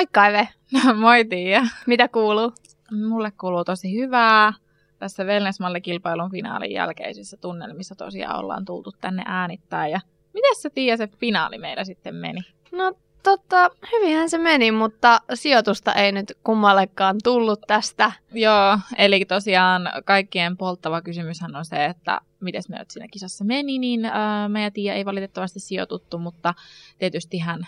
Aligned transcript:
Moikka 0.00 0.26
Eve! 0.26 0.48
No, 0.72 0.94
moi 1.00 1.24
Tiia. 1.24 1.62
Mitä 1.86 2.08
kuuluu? 2.08 2.52
Mulle 2.90 3.30
kuuluu 3.40 3.64
tosi 3.64 3.94
hyvää. 3.94 4.52
Tässä 4.98 5.24
Wellness-mallikilpailun 5.24 6.30
finaalin 6.30 6.72
jälkeisissä 6.72 7.36
tunnelmissa 7.36 7.94
tosiaan 7.94 8.38
ollaan 8.38 8.64
tultu 8.64 8.92
tänne 9.00 9.22
äänittää. 9.26 9.88
Ja 9.88 10.00
miten 10.34 10.56
se 10.56 10.70
Tiia 10.70 10.96
se 10.96 11.06
finaali 11.06 11.58
meillä 11.58 11.84
sitten 11.84 12.14
meni? 12.14 12.40
No 12.72 12.92
tota, 13.22 13.70
hyvinhän 13.92 14.30
se 14.30 14.38
meni, 14.38 14.72
mutta 14.72 15.20
sijoitusta 15.34 15.92
ei 15.92 16.12
nyt 16.12 16.38
kummallekaan 16.44 17.16
tullut 17.24 17.60
tästä. 17.66 18.12
Joo, 18.32 18.78
eli 18.98 19.24
tosiaan 19.24 19.90
kaikkien 20.04 20.56
polttava 20.56 21.02
kysymyshän 21.02 21.56
on 21.56 21.64
se, 21.64 21.84
että 21.84 22.20
miten 22.40 22.62
meillä 22.68 22.86
siinä 22.88 23.08
kisassa 23.10 23.44
meni, 23.44 23.78
niin 23.78 24.04
ää, 24.04 24.48
me 24.48 24.62
ja 24.62 24.70
Tiia 24.70 24.94
ei 24.94 25.04
valitettavasti 25.04 25.60
sijoituttu, 25.60 26.18
mutta 26.18 26.54
tietysti 26.98 27.38
hän 27.38 27.66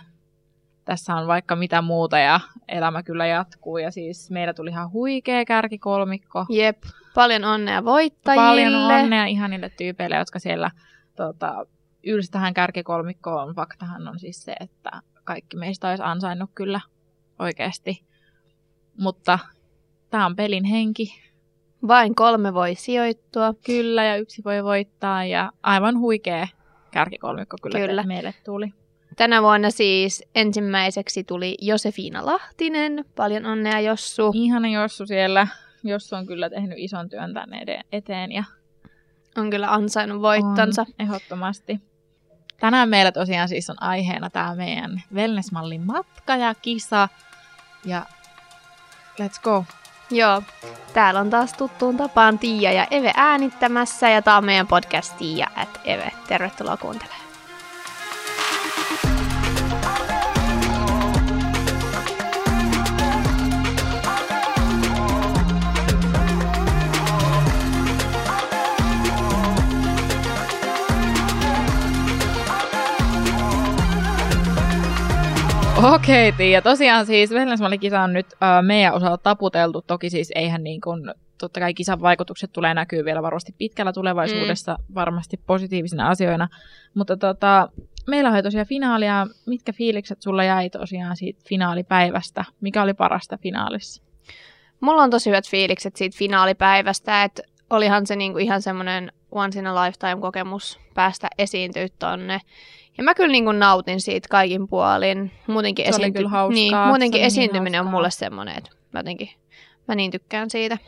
tässä 0.84 1.14
on 1.14 1.26
vaikka 1.26 1.56
mitä 1.56 1.82
muuta 1.82 2.18
ja 2.18 2.40
elämä 2.68 3.02
kyllä 3.02 3.26
jatkuu. 3.26 3.78
Ja 3.78 3.90
siis 3.90 4.30
meillä 4.30 4.54
tuli 4.54 4.70
ihan 4.70 4.92
huikea 4.92 5.44
kärkikolmikko. 5.44 6.46
Jep, 6.48 6.82
paljon 7.14 7.44
onnea 7.44 7.84
voittajille. 7.84 8.46
Paljon 8.46 8.74
onnea 8.74 9.24
ihanille 9.24 9.70
tyypeille, 9.78 10.16
jotka 10.16 10.38
siellä 10.38 10.70
tota, 11.16 11.66
ylsi 12.06 12.30
tähän 12.30 12.54
kärkikolmikkoon. 12.54 13.54
Faktahan 13.54 14.08
on 14.08 14.18
siis 14.18 14.42
se, 14.42 14.54
että 14.60 14.90
kaikki 15.24 15.56
meistä 15.56 15.88
olisi 15.88 16.02
ansainnut 16.02 16.50
kyllä 16.54 16.80
oikeasti. 17.38 18.04
Mutta 18.98 19.38
tämä 20.10 20.26
on 20.26 20.36
pelin 20.36 20.64
henki. 20.64 21.22
Vain 21.88 22.14
kolme 22.14 22.54
voi 22.54 22.74
sijoittua. 22.74 23.54
Kyllä, 23.66 24.04
ja 24.04 24.16
yksi 24.16 24.42
voi 24.44 24.64
voittaa. 24.64 25.24
Ja 25.24 25.52
aivan 25.62 25.98
huikea 25.98 26.46
kärkikolmikko 26.90 27.56
kyllä, 27.62 27.78
Kyllä. 27.78 28.02
meille 28.02 28.34
tuli. 28.44 28.72
Tänä 29.16 29.42
vuonna 29.42 29.70
siis 29.70 30.24
ensimmäiseksi 30.34 31.24
tuli 31.24 31.56
Josefina 31.60 32.26
Lahtinen. 32.26 33.04
Paljon 33.16 33.46
onnea 33.46 33.80
Jossu. 33.80 34.30
Ihana 34.34 34.68
Jossu 34.68 35.06
siellä. 35.06 35.46
Jossu 35.84 36.16
on 36.16 36.26
kyllä 36.26 36.50
tehnyt 36.50 36.78
ison 36.78 37.08
työn 37.08 37.34
tänne 37.34 37.82
eteen 37.92 38.32
ja 38.32 38.44
On 39.36 39.50
kyllä 39.50 39.72
ansainnut 39.72 40.22
voittonsa. 40.22 40.82
on 40.82 40.94
ehdottomasti. 40.98 41.80
Tänään 42.60 42.88
meillä 42.88 43.12
tosiaan 43.12 43.48
siis 43.48 43.70
on 43.70 43.82
aiheena 43.82 44.30
tämä 44.30 44.54
meidän 44.54 45.02
wellnessmallin 45.14 45.86
matka 45.86 46.36
ja 46.36 46.54
kisa. 46.54 47.08
Ja 47.84 48.06
let's 49.22 49.42
go. 49.42 49.64
Joo, 50.10 50.42
täällä 50.94 51.20
on 51.20 51.30
taas 51.30 51.52
tuttuun 51.52 51.96
tapaan 51.96 52.38
Tiia 52.38 52.72
ja 52.72 52.86
Eve 52.90 53.12
äänittämässä 53.16 54.08
ja 54.08 54.22
tää 54.22 54.36
on 54.36 54.44
meidän 54.44 54.66
podcast 54.66 55.16
Tiia 55.16 55.46
at 55.56 55.80
Eve. 55.84 56.12
Tervetuloa 56.28 56.76
kuuntelemaan. 56.76 57.21
Okei, 75.82 76.28
okay, 76.28 76.36
Tiia. 76.36 76.62
Tosiaan 76.62 77.06
siis 77.06 77.30
wellnessmallikisa 77.30 78.00
on 78.00 78.12
nyt 78.12 78.26
äh, 78.32 78.62
meidän 78.62 78.94
osalta 78.94 79.18
taputeltu. 79.18 79.82
Toki 79.86 80.10
siis 80.10 80.32
eihän 80.34 80.64
niin 80.64 80.80
kuin, 80.80 81.14
totta 81.38 81.60
kai 81.60 81.74
kisan 81.74 82.00
vaikutukset 82.00 82.52
tulee 82.52 82.74
näkyy 82.74 83.04
vielä 83.04 83.22
varmasti 83.22 83.54
pitkällä 83.58 83.92
tulevaisuudessa 83.92 84.76
mm. 84.78 84.94
varmasti 84.94 85.40
positiivisina 85.46 86.08
asioina. 86.08 86.48
Mutta 86.94 87.16
tota, 87.16 87.68
meillä 88.06 88.30
oli 88.30 88.42
tosiaan 88.42 88.66
finaalia. 88.66 89.26
Mitkä 89.46 89.72
fiilikset 89.72 90.22
sulla 90.22 90.44
jäi 90.44 90.70
tosiaan 90.70 91.16
siitä 91.16 91.42
finaalipäivästä? 91.48 92.44
Mikä 92.60 92.82
oli 92.82 92.94
parasta 92.94 93.38
finaalissa? 93.38 94.02
Mulla 94.80 95.02
on 95.02 95.10
tosi 95.10 95.30
hyvät 95.30 95.48
fiilikset 95.48 95.96
siitä 95.96 96.18
finaalipäivästä, 96.18 97.24
että 97.24 97.42
olihan 97.70 98.06
se 98.06 98.16
niinku 98.16 98.38
ihan 98.38 98.62
semmoinen 98.62 99.12
once 99.30 99.58
in 99.58 99.66
a 99.66 99.84
lifetime 99.84 100.20
kokemus 100.20 100.80
päästä 100.94 101.28
esiintyä 101.38 101.86
tonne. 101.98 102.40
Ja 102.98 103.04
mä 103.04 103.14
kyllä 103.14 103.32
niinku 103.32 103.52
nautin 103.52 104.00
siitä 104.00 104.28
kaikin 104.28 104.68
puolin. 104.68 105.30
Muutenkin, 105.46 105.94
Se 105.94 106.00
oli 106.02 106.12
kyllä 106.12 106.28
hauskaa. 106.28 106.54
niin, 106.54 106.70
Se 106.72 106.86
muutenkin 106.86 107.18
oli 107.18 107.20
niin 107.20 107.26
esiintyminen 107.26 107.80
on 107.80 107.86
hauskaa. 107.86 107.98
mulle 107.98 108.10
semmoinen, 108.10 108.58
että 108.58 108.70
mä 108.92 108.98
jotenkin 109.00 109.30
mä 109.88 109.94
niin 109.94 110.10
tykkään 110.10 110.50
siitä. 110.50 110.78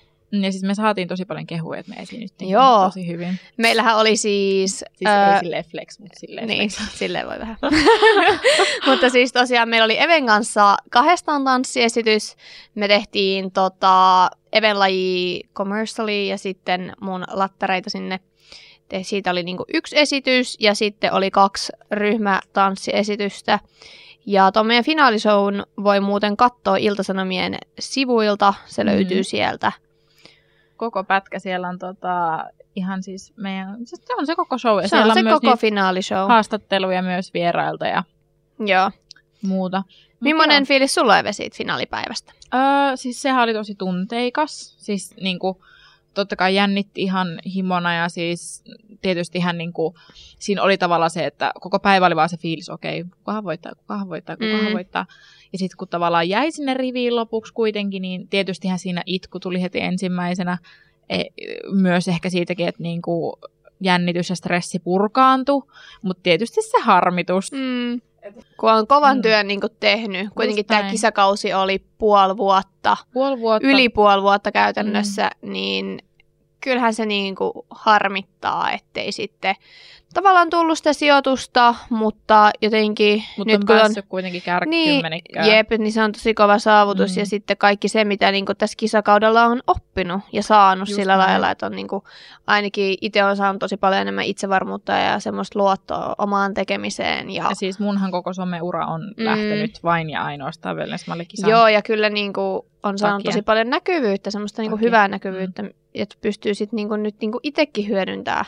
Ja 0.43 0.51
siis 0.53 0.63
me 0.65 0.75
saatiin 0.75 1.09
tosi 1.09 1.25
paljon 1.25 1.47
kehuja, 1.47 1.81
että 1.81 1.93
me 1.95 2.03
esiinnyttiin 2.03 2.51
Joo. 2.51 2.85
tosi 2.85 3.07
hyvin. 3.07 3.39
Meillähän 3.57 3.97
oli 3.99 4.17
siis... 4.17 4.71
Siis 4.79 5.07
ää, 5.07 5.35
ei 5.35 5.41
silleen 5.41 5.65
flex, 5.65 5.99
mutta 5.99 6.21
silleen 6.21 6.47
Niin, 6.49 6.69
flex. 6.71 6.91
silleen 6.99 7.27
voi 7.27 7.39
vähän. 7.39 7.57
Mutta 8.87 9.11
siis 9.11 9.33
tosiaan 9.33 9.69
meillä 9.69 9.85
oli 9.85 10.03
Even 10.03 10.27
kanssa 10.27 10.77
kahdestaan 10.91 11.45
tanssiesitys. 11.45 12.37
Me 12.75 12.89
tehtiin 12.89 13.53
tota, 13.53 14.31
Even 14.53 14.79
laji 14.79 15.43
commerciali 15.55 16.29
ja 16.29 16.39
sitten 16.39 16.93
mun 17.01 17.25
lattareita 17.33 17.91
sinne. 17.91 18.21
Te- 18.95 19.03
Siitä 19.03 19.31
oli 19.31 19.43
niinku 19.43 19.65
yksi 19.75 19.99
esitys 19.99 20.57
ja 20.61 20.75
sitten 20.75 21.13
oli 21.13 21.31
kaksi 21.31 21.73
ryhmätanssiesitystä. 21.91 23.59
Ja 24.27 24.53
tuon 24.53 24.67
meidän 24.67 24.85
finaalishown 24.85 25.63
voi 25.85 26.01
muuten 26.01 26.37
katsoa 26.37 26.77
Iltasanomien 26.77 27.59
sivuilta. 27.79 28.55
Se 28.67 28.85
löytyy 28.87 29.17
Mhm. 29.17 29.25
sieltä. 29.25 29.73
Koko 30.77 31.05
pätkä 31.05 31.39
siellä 31.39 31.69
on 31.69 31.79
tota, 31.79 32.45
ihan 32.77 33.03
siis 33.03 33.33
meidän, 33.37 33.77
se 33.85 33.97
on 34.19 34.27
se 34.27 34.37
koko 34.37 34.59
show. 34.59 34.83
Ja 34.83 34.89
Se 34.89 34.97
on 34.97 35.15
se 35.15 35.21
on 35.21 35.41
koko 35.41 35.57
finaalishow. 35.57 36.29
haastatteluja 36.29 37.03
myös 37.03 37.35
vierailta 37.35 37.87
ja 37.87 38.03
Joo. 38.59 38.91
muuta. 39.43 39.83
Millainen 40.21 40.67
fiilis 40.67 40.95
sulla 40.95 41.19
Eve 41.19 41.33
siitä 41.33 41.57
finaalipäivästä? 41.57 42.33
Öö, 42.55 42.61
siis 42.97 43.23
sehän 43.23 43.43
oli 43.43 43.53
tosi 43.55 43.75
tunteikas. 43.75 44.75
Siis 44.79 45.15
niinku, 45.21 45.65
totta 46.15 46.37
kai 46.37 46.55
jännitti 46.55 47.03
ihan 47.03 47.41
himona 47.55 47.95
ja 47.95 48.09
siis 48.09 48.65
tietysti 49.03 49.39
ihan 49.39 49.59
niinku, 49.59 49.95
siinä 50.39 50.63
oli 50.63 50.79
tavallaan 50.79 51.11
se, 51.11 51.27
että 51.27 51.53
koko 51.61 51.79
päivä 51.79 52.07
oli 52.07 52.17
vaan 52.17 52.29
se 52.29 52.37
fiilis, 52.37 52.69
okei, 52.69 53.01
okay, 53.01 53.11
kukahan 53.19 53.45
voittaa, 53.45 53.75
kukahan 53.75 54.09
voittaa, 54.09 54.37
kukahan 54.37 54.67
Mm. 54.67 54.73
voittaa. 54.73 55.07
Ja 55.53 55.59
sitten 55.59 55.77
kun 55.77 55.89
tavallaan 55.89 56.29
jäi 56.29 56.53
sinne 56.53 56.75
riviin 56.75 57.17
lopuksi 57.17 57.53
kuitenkin, 57.53 58.03
niin 58.03 58.29
tietystihän 58.29 58.79
siinä 58.79 59.03
itku 59.07 59.41
tuli 59.41 59.63
heti 59.63 59.81
ensimmäisenä. 59.81 60.59
E, 61.09 61.25
myös 61.73 62.09
ehkä 62.09 62.31
siitäkin, 62.31 62.69
että 62.69 62.83
niinku, 62.83 63.39
jännitys 63.81 64.31
ja 64.31 64.37
stressi 64.37 64.79
purkaantui, 64.79 65.63
mutta 66.03 66.23
tietysti 66.23 66.63
se 66.63 66.81
harmitus. 66.81 67.53
Mm. 67.53 68.01
Kun 68.57 68.73
on 68.73 68.87
kovan 68.87 69.17
Mm. 69.17 69.23
työn 69.23 69.47
niin 69.49 69.61
tehnyt. 69.81 70.29
Kuitenkin 70.35 70.61
Just 70.63 70.69
tämä 70.69 70.81
näin. 70.81 70.93
kisakausi 70.93 71.55
oli 71.55 71.85
puoli 71.99 72.37
vuotta, 72.37 72.97
Puoli 73.13 73.41
vuotta. 73.41 73.69
yli 73.69 73.89
puoli 73.89 74.23
vuotta 74.23 74.53
käytännössä, 74.53 75.31
mm. 75.43 75.53
niin 75.53 75.99
kyllähän 76.65 76.95
se 76.95 77.07
niin 77.07 77.35
kuin 77.35 77.53
harmittaa, 77.71 78.71
ettei 78.73 79.13
sitten 79.13 79.55
tavallaan 80.15 80.51
tullut 80.51 80.79
sitä 80.79 80.93
sijoitusta, 80.93 81.75
mutta 81.91 82.51
jotenkin 82.63 83.25
mutta 83.39 83.53
nyt 83.53 83.61
on 83.61 83.67
kun 83.67 83.77
on... 83.77 83.81
päässyt 83.81 84.07
kuitenkin 84.09 84.43
kärkikymmenikköön. 84.43 85.47
Jep, 85.47 85.71
niin 85.79 85.93
se 85.93 86.03
on 86.03 86.13
tosi 86.13 86.35
kova 86.35 86.59
saavutus 86.59 87.11
Mm. 87.11 87.15
mm. 87.15 87.21
ja 87.21 87.27
sitten 87.27 87.57
kaikki 87.57 87.89
se, 87.89 88.05
mitä 88.05 88.33
niin 88.33 88.47
kuin 88.47 88.57
tässä 88.57 88.75
kisakaudella 88.79 89.45
on 89.45 89.61
oppinut 89.67 90.21
ja 90.33 90.43
saanut 90.43 90.89
Just 90.89 90.97
sillä 90.97 91.17
näin. 91.17 91.29
lailla, 91.31 91.51
että 91.51 91.67
on 91.67 91.73
niin 91.73 91.89
kuin, 91.89 92.03
ainakin 92.47 92.99
itse 93.01 93.25
on 93.25 93.37
saanut 93.37 93.61
tosi 93.61 93.77
paljon 93.77 94.01
enemmän 94.03 94.25
itsevarmuutta 94.25 94.93
ja 94.93 95.21
semmoista 95.21 95.59
luottoa 95.59 96.15
omaan 96.19 96.55
tekemiseen. 96.55 97.31
Ja, 97.31 97.45
Ja 97.49 97.55
siis 97.55 97.79
munhan 97.79 98.11
koko 98.11 98.33
someura 98.33 98.87
on 98.87 99.01
Mm. 99.01 99.15
mm. 99.17 99.25
lähtenyt 99.25 99.83
vain 99.83 100.11
ja 100.11 100.23
ainoastaan 100.25 100.77
wellnessmallikisaan. 100.77 101.51
Joo, 101.51 101.69
ja 101.69 101.83
kyllä 101.83 102.11
niin 102.11 102.33
kuin, 102.33 102.63
on 102.83 102.99
saanut 102.99 103.19
Takia. 103.19 103.33
tosi 103.33 103.43
paljon 103.43 103.71
näkyvyyttä, 103.71 104.31
semmoista 104.31 104.63
niin 104.63 104.71
kuin 104.71 104.81
hyvää 104.81 105.09
näkyvyyttä, 105.09 105.63
että 105.95 106.17
pystyy 106.21 106.55
sitten 106.55 106.77
niin 106.77 106.89
kuin, 106.89 107.03
nyt 107.03 107.17
niin 107.21 107.33
kuin 107.33 107.41
itsekin 107.43 107.89
hyödyntämään 107.89 108.45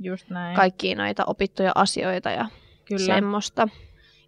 Just 0.00 0.30
näin. 0.30 0.56
kaikkia 0.56 0.96
noita 0.96 1.24
opittuja 1.24 1.72
asioita 1.74 2.30
ja 2.30 2.48
Kyllä. 2.84 3.06
semmoista. 3.06 3.68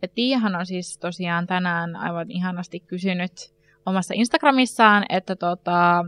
Ja 0.02 0.08
Tiiahan 0.08 0.56
on 0.56 0.66
siis 0.66 0.98
tosiaan 0.98 1.46
tänään 1.46 1.96
aivan 1.96 2.30
ihanasti 2.30 2.80
kysynyt 2.80 3.52
omassa 3.86 4.14
Instagramissaan, 4.16 5.04
että 5.08 5.36
tota, 5.36 6.04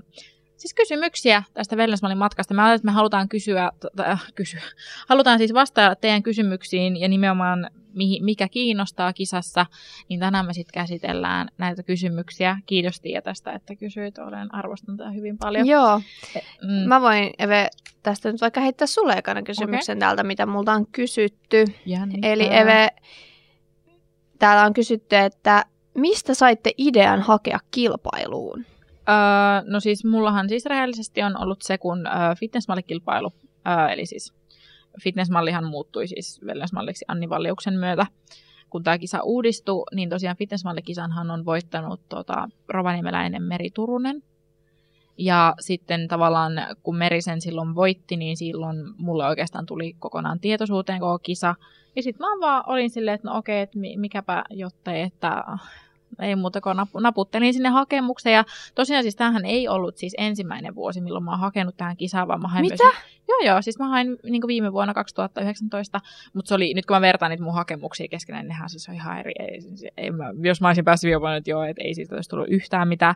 siis 0.56 0.75
kysymyksiä 0.75 1.43
tästä 1.55 1.76
Wellnessmallin 1.76 2.19
matkasta. 2.19 2.55
Mä 2.55 2.62
ajattelin, 2.62 2.76
että 2.81 2.87
me 2.87 2.93
halutaan 2.93 3.29
kysyä, 3.29 3.70
tota, 3.81 4.19
kysyä, 4.35 4.61
halutaan 5.08 5.38
siis 5.38 5.55
vastata 5.55 5.96
teidän 5.96 6.23
kysymyksiin 6.23 6.96
ja 6.96 7.08
nimenomaan 7.08 7.70
mikä 8.20 8.48
kiinnostaa 8.48 9.12
kisassa, 9.12 9.66
niin 10.08 10.20
tänään 10.20 10.46
me 10.46 10.52
sitten 10.52 10.82
käsitellään 10.82 11.48
näitä 11.58 11.82
kysymyksiä. 11.82 12.56
Kiitos 12.66 13.00
Tiia 13.00 13.22
tästä, 13.22 13.52
että 13.52 13.76
kysyit. 13.76 14.19
Olen 14.19 14.54
arvostanut 14.54 14.98
tätä 14.98 15.10
hyvin 15.10 15.38
paljon. 15.38 15.66
Joo, 15.66 16.00
Mm. 16.62 16.88
mä 16.88 17.00
voin 17.00 17.31
Eve 17.38 17.69
tästä 18.02 18.32
nyt 18.32 18.40
vaikka 18.40 18.60
heittää 18.60 18.87
sulle 18.87 19.12
ekana 19.12 19.42
kysymyksen 19.42 19.96
okay. 19.96 20.00
täältä, 20.00 20.22
mitä 20.22 20.46
multa 20.46 20.72
on 20.72 20.87
kysytty. 20.87 21.64
Jännittää. 21.87 22.31
Eli 22.32 22.46
Eve, 22.56 22.88
täällä 24.38 24.64
on 24.64 24.72
kysytty, 24.72 25.16
että 25.16 25.64
mistä 25.94 26.34
saitte 26.34 26.72
idean 26.78 27.20
hakea 27.20 27.58
kilpailuun? 27.70 28.64
Öö, 29.08 29.70
no 29.70 29.81
siis 29.81 30.04
mullahan 30.04 30.48
siis 30.48 30.66
rehellisesti 30.66 31.22
on 31.22 31.42
ollut 31.42 31.62
se, 31.62 31.78
kun 31.78 32.06
öö, 32.06 32.34
fitnessmallikilpailu, 32.38 33.32
öö, 33.69 33.88
eli 33.88 34.06
siis 34.06 34.34
fitnessmallihan 35.02 35.64
muuttui 35.64 36.06
siis 36.06 36.40
wellnessmalliksi 36.44 37.04
Anni 37.08 37.28
Valliuksen 37.28 37.75
myötä, 37.75 38.06
kun 38.70 38.82
tämä 38.82 38.98
kisa 38.98 39.22
uudistui, 39.22 39.84
niin 39.94 40.08
tosiaan 40.08 40.37
fitnessmallikisanhan 40.37 41.31
on 41.31 41.44
voittanut 41.44 42.00
tota, 42.08 42.48
rovaniemeläinen 42.69 43.42
Meri 43.42 43.70
Turunen. 43.70 44.22
Ja 45.19 45.54
sitten 45.60 46.08
tavallaan, 46.08 46.52
kun 46.82 46.96
Meri 46.96 47.22
sen 47.22 47.40
silloin 47.40 47.75
voitti, 47.75 48.16
niin 48.16 48.37
silloin 48.37 48.76
mulle 48.98 49.26
oikeastaan 49.26 49.66
tuli 49.66 49.96
kokonaan 49.98 50.40
tietoisuuteen 50.40 51.00
koko 51.00 51.19
kisa. 51.19 51.54
Ja 51.96 52.02
sitten 52.02 52.26
mä 52.26 52.40
vaan 52.40 52.64
olin 52.66 52.90
silleen, 52.90 53.14
että 53.14 53.28
no 53.28 53.37
okei, 53.37 53.60
että 53.60 53.78
mikäpä 53.96 54.44
jottei, 54.50 55.02
että 55.02 55.44
ei 56.19 56.37
muuta 56.37 56.61
kuin 56.61 56.77
naputtelin 57.01 57.55
sinne 57.55 57.69
hakemukseen. 57.69 58.35
Ja 58.35 58.45
tosiaan 58.75 59.03
siis 59.03 59.17
tämähän 59.17 59.45
ei 59.45 59.69
ollut 59.69 59.97
siis 59.97 60.15
ensimmäinen 60.19 60.75
vuosi, 60.75 61.01
milloin 61.01 61.25
mä 61.25 61.31
oon 61.31 61.41
hakenut 61.41 61.77
tähän 61.77 61.97
kisaan, 61.97 62.29
vaan 62.29 62.41
mä 62.41 62.49
hain 62.49 62.65
Mitä? 62.65 62.85
Myös, 62.85 62.95
joo, 63.29 63.39
joo, 63.39 63.62
siis 63.62 63.79
mä 63.79 63.89
hain 63.89 64.17
niin 64.23 64.43
viime 64.47 64.73
vuonna 64.73 64.95
2019, 64.95 66.01
mutta 66.35 66.49
se 66.49 66.55
oli, 66.55 66.75
nyt 66.75 66.87
kun 66.87 66.97
mä 66.97 67.01
vertaan 67.01 67.31
niitä 67.31 67.45
mun 67.45 67.55
hakemuksia 67.55 68.09
keskenään, 68.09 68.49
nehän 68.49 68.71
siis 68.71 68.89
on 68.89 68.95
ihan 68.95 69.19
eri. 69.19 69.33
Ei, 69.39 69.61
siis, 69.61 69.85
ei, 69.97 70.11
mä, 70.11 70.25
jos 70.43 70.61
mä 70.61 70.69
olisin 70.69 70.85
päässyt 70.85 71.09
viime 71.09 71.21
vuonna, 71.21 71.37
että 71.37 71.51
joo, 71.51 71.65
että 71.65 71.83
ei 71.85 71.95
siitä 71.95 72.15
olisi 72.15 72.31
tullut 72.31 72.49
yhtään 72.49 72.89
mitään. 72.89 73.15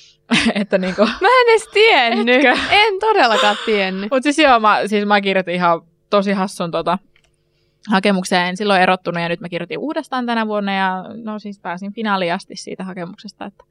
että 0.60 0.78
niinku... 0.78 1.02
Mä 1.02 1.28
en 1.28 1.48
edes 1.48 1.68
tiennyt. 1.72 2.36
Etkö? 2.36 2.60
En 2.70 3.00
todellakaan 3.00 3.56
tiennyt. 3.64 4.10
Mutta 4.10 4.22
siis 4.22 4.38
joo, 4.38 4.60
mä, 4.60 4.80
siis 4.86 5.06
mä 5.06 5.20
kirjoitin 5.20 5.54
ihan 5.54 5.82
tosi 6.10 6.32
hassun 6.32 6.70
tota, 6.70 6.98
hakemukseen 7.88 8.46
en 8.46 8.56
silloin 8.56 8.82
erottunut 8.82 9.22
ja 9.22 9.28
nyt 9.28 9.40
mä 9.40 9.48
kirjoitin 9.48 9.78
uudestaan 9.78 10.26
tänä 10.26 10.46
vuonna 10.46 10.74
ja 10.74 11.04
no 11.24 11.38
siis 11.38 11.60
pääsin 11.60 11.92
finaaliin 11.92 12.34
asti 12.34 12.56
siitä 12.56 12.84
hakemuksesta. 12.84 13.44
Että 13.44 13.64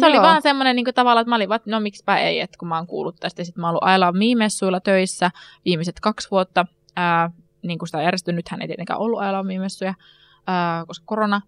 se 0.00 0.06
Joo. 0.06 0.08
oli 0.08 0.22
vaan 0.22 0.42
semmoinen 0.42 0.76
niin 0.76 0.94
tavalla, 0.94 1.20
että 1.20 1.28
mä 1.28 1.36
olin 1.36 1.48
vaan, 1.48 1.60
no 1.66 1.80
miksipä 1.80 2.18
ei, 2.18 2.40
että 2.40 2.58
kun 2.58 2.68
mä 2.68 2.76
oon 2.76 2.86
kuullut 2.86 3.16
tästä. 3.20 3.44
Sitten 3.44 3.60
mä 3.60 3.66
oon 3.66 3.70
ollut 3.70 3.84
Aila 3.84 4.12
Miimessuilla 4.12 4.80
töissä 4.80 5.30
viimeiset 5.64 6.00
kaksi 6.00 6.30
vuotta, 6.30 6.66
ää, 6.96 7.30
niin 7.62 7.78
kuin 7.78 7.88
sitä 7.88 7.98
on 7.98 8.04
järjestetty, 8.04 8.32
nythän 8.32 8.62
ei 8.62 8.68
tietenkään 8.68 9.00
ollut 9.00 9.20
Aila 9.20 9.42
Miimessuja, 9.42 9.94
ää, 10.46 10.84
koska 10.86 11.06
korona, 11.06 11.40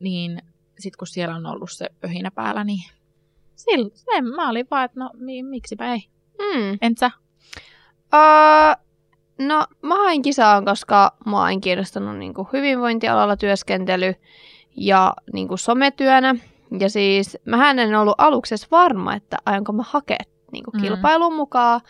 niin 0.00 0.42
sitten 0.78 0.98
kun 0.98 1.06
siellä 1.06 1.34
on 1.34 1.46
ollut 1.46 1.70
se 1.72 1.86
pöhinä 2.00 2.30
päällä, 2.30 2.64
niin 2.64 2.90
silloin 3.56 4.34
mä 4.36 4.50
olin 4.50 4.66
vaan, 4.70 4.84
että 4.84 5.00
no 5.00 5.10
mi- 5.14 5.42
miksipä 5.42 5.92
ei. 5.92 6.08
Mm. 6.38 6.78
Entä 6.80 7.00
sä? 7.00 7.10
Uh, 8.14 8.85
No, 9.38 9.66
mä 9.82 9.94
hain 9.94 10.22
kisaan, 10.22 10.64
koska 10.64 11.16
mä 11.26 11.40
oon 11.40 11.60
kiinnostunut 11.60 12.16
niin 12.16 12.34
kuin 12.34 12.48
hyvinvointialalla 12.52 13.36
työskentely 13.36 14.14
ja 14.76 15.14
niin 15.32 15.48
kuin 15.48 15.58
sometyönä. 15.58 16.34
Ja 16.80 16.90
siis 16.90 17.38
mä 17.44 17.70
en 17.70 17.94
ollut 17.94 18.14
aluksi 18.18 18.54
varma, 18.70 19.14
että 19.14 19.36
aionko 19.46 19.72
mä 19.72 19.82
hakea 19.86 20.18
niin 20.52 20.64
kuin 20.64 20.74
mm. 20.76 20.82
kilpailun 20.82 21.34
mukaan. 21.34 21.80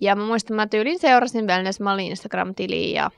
Ja 0.00 0.16
mä 0.16 0.26
muistan, 0.26 0.56
mä 0.56 0.66
tyylin 0.66 0.98
seurasin 0.98 1.46
Wellness 1.46 1.80
Mallin 1.80 2.06
Instagram-tiliin 2.06 2.94
ja 2.94 3.10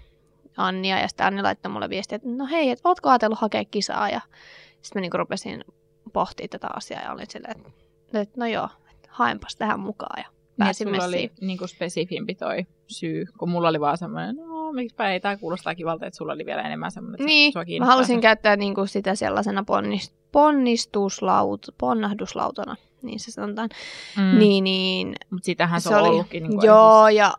Annia, 0.56 0.98
ja 0.98 1.08
sitten 1.08 1.26
Anni 1.26 1.42
laittoi 1.42 1.72
mulle 1.72 1.88
viestiä, 1.88 2.16
että 2.16 2.28
no 2.28 2.46
hei, 2.46 2.70
että 2.70 2.88
ootko 2.88 3.08
ajatellut 3.08 3.38
hakea 3.38 3.64
kisaa? 3.64 4.08
Ja 4.08 4.20
sitten 4.82 4.92
mä 4.94 5.00
niin 5.00 5.10
kuin 5.10 5.18
rupesin 5.18 5.64
pohtimaan 6.12 6.48
tätä 6.48 6.68
asiaa 6.76 7.02
ja 7.02 7.12
olin 7.12 7.26
silleen, 7.30 7.56
että, 7.56 7.70
että 8.20 8.40
no 8.40 8.46
joo, 8.46 8.68
haenpas 9.08 9.56
tähän 9.56 9.80
mukaan. 9.80 10.22
Ja 10.22 10.37
pääsin 10.58 10.92
niin, 10.92 11.02
oli 11.02 11.32
niin 11.40 11.58
kuin 11.58 11.68
spesifimpi 11.68 12.34
toi 12.34 12.66
syy, 12.86 13.26
kun 13.38 13.50
mulla 13.50 13.68
oli 13.68 13.80
vaan 13.80 13.98
semmoinen, 13.98 14.36
no 14.36 14.72
miksipä 14.72 15.12
ei, 15.12 15.20
tämä 15.20 15.36
kuulostaa 15.36 15.74
kivalta, 15.74 16.06
että 16.06 16.16
sulla 16.16 16.32
oli 16.32 16.46
vielä 16.46 16.62
enemmän 16.62 16.90
semmoinen, 16.90 17.14
että 17.14 17.26
niin, 17.26 17.82
mä 17.82 17.86
halusin 17.86 18.16
se. 18.16 18.22
käyttää 18.22 18.56
niin 18.56 18.74
kuin 18.74 18.88
sitä 18.88 19.14
sellaisena 19.14 19.64
ponnist, 19.64 20.14
ponnistuslaut, 20.32 21.66
ponnahduslautana, 21.78 22.76
niin 23.02 23.20
se 23.20 23.30
sanotaan. 23.30 23.68
Mm. 24.16 24.38
Niin, 24.38 24.64
niin. 24.64 25.14
Mutta 25.30 25.46
sitähän 25.46 25.80
se, 25.80 25.88
se 25.88 25.96
on 25.96 26.02
oli, 26.02 26.08
ollutkin. 26.08 26.42
Niin 26.42 26.58
kuin 26.58 26.66
joo, 26.66 27.06
siis, 27.06 27.18
ja 27.18 27.34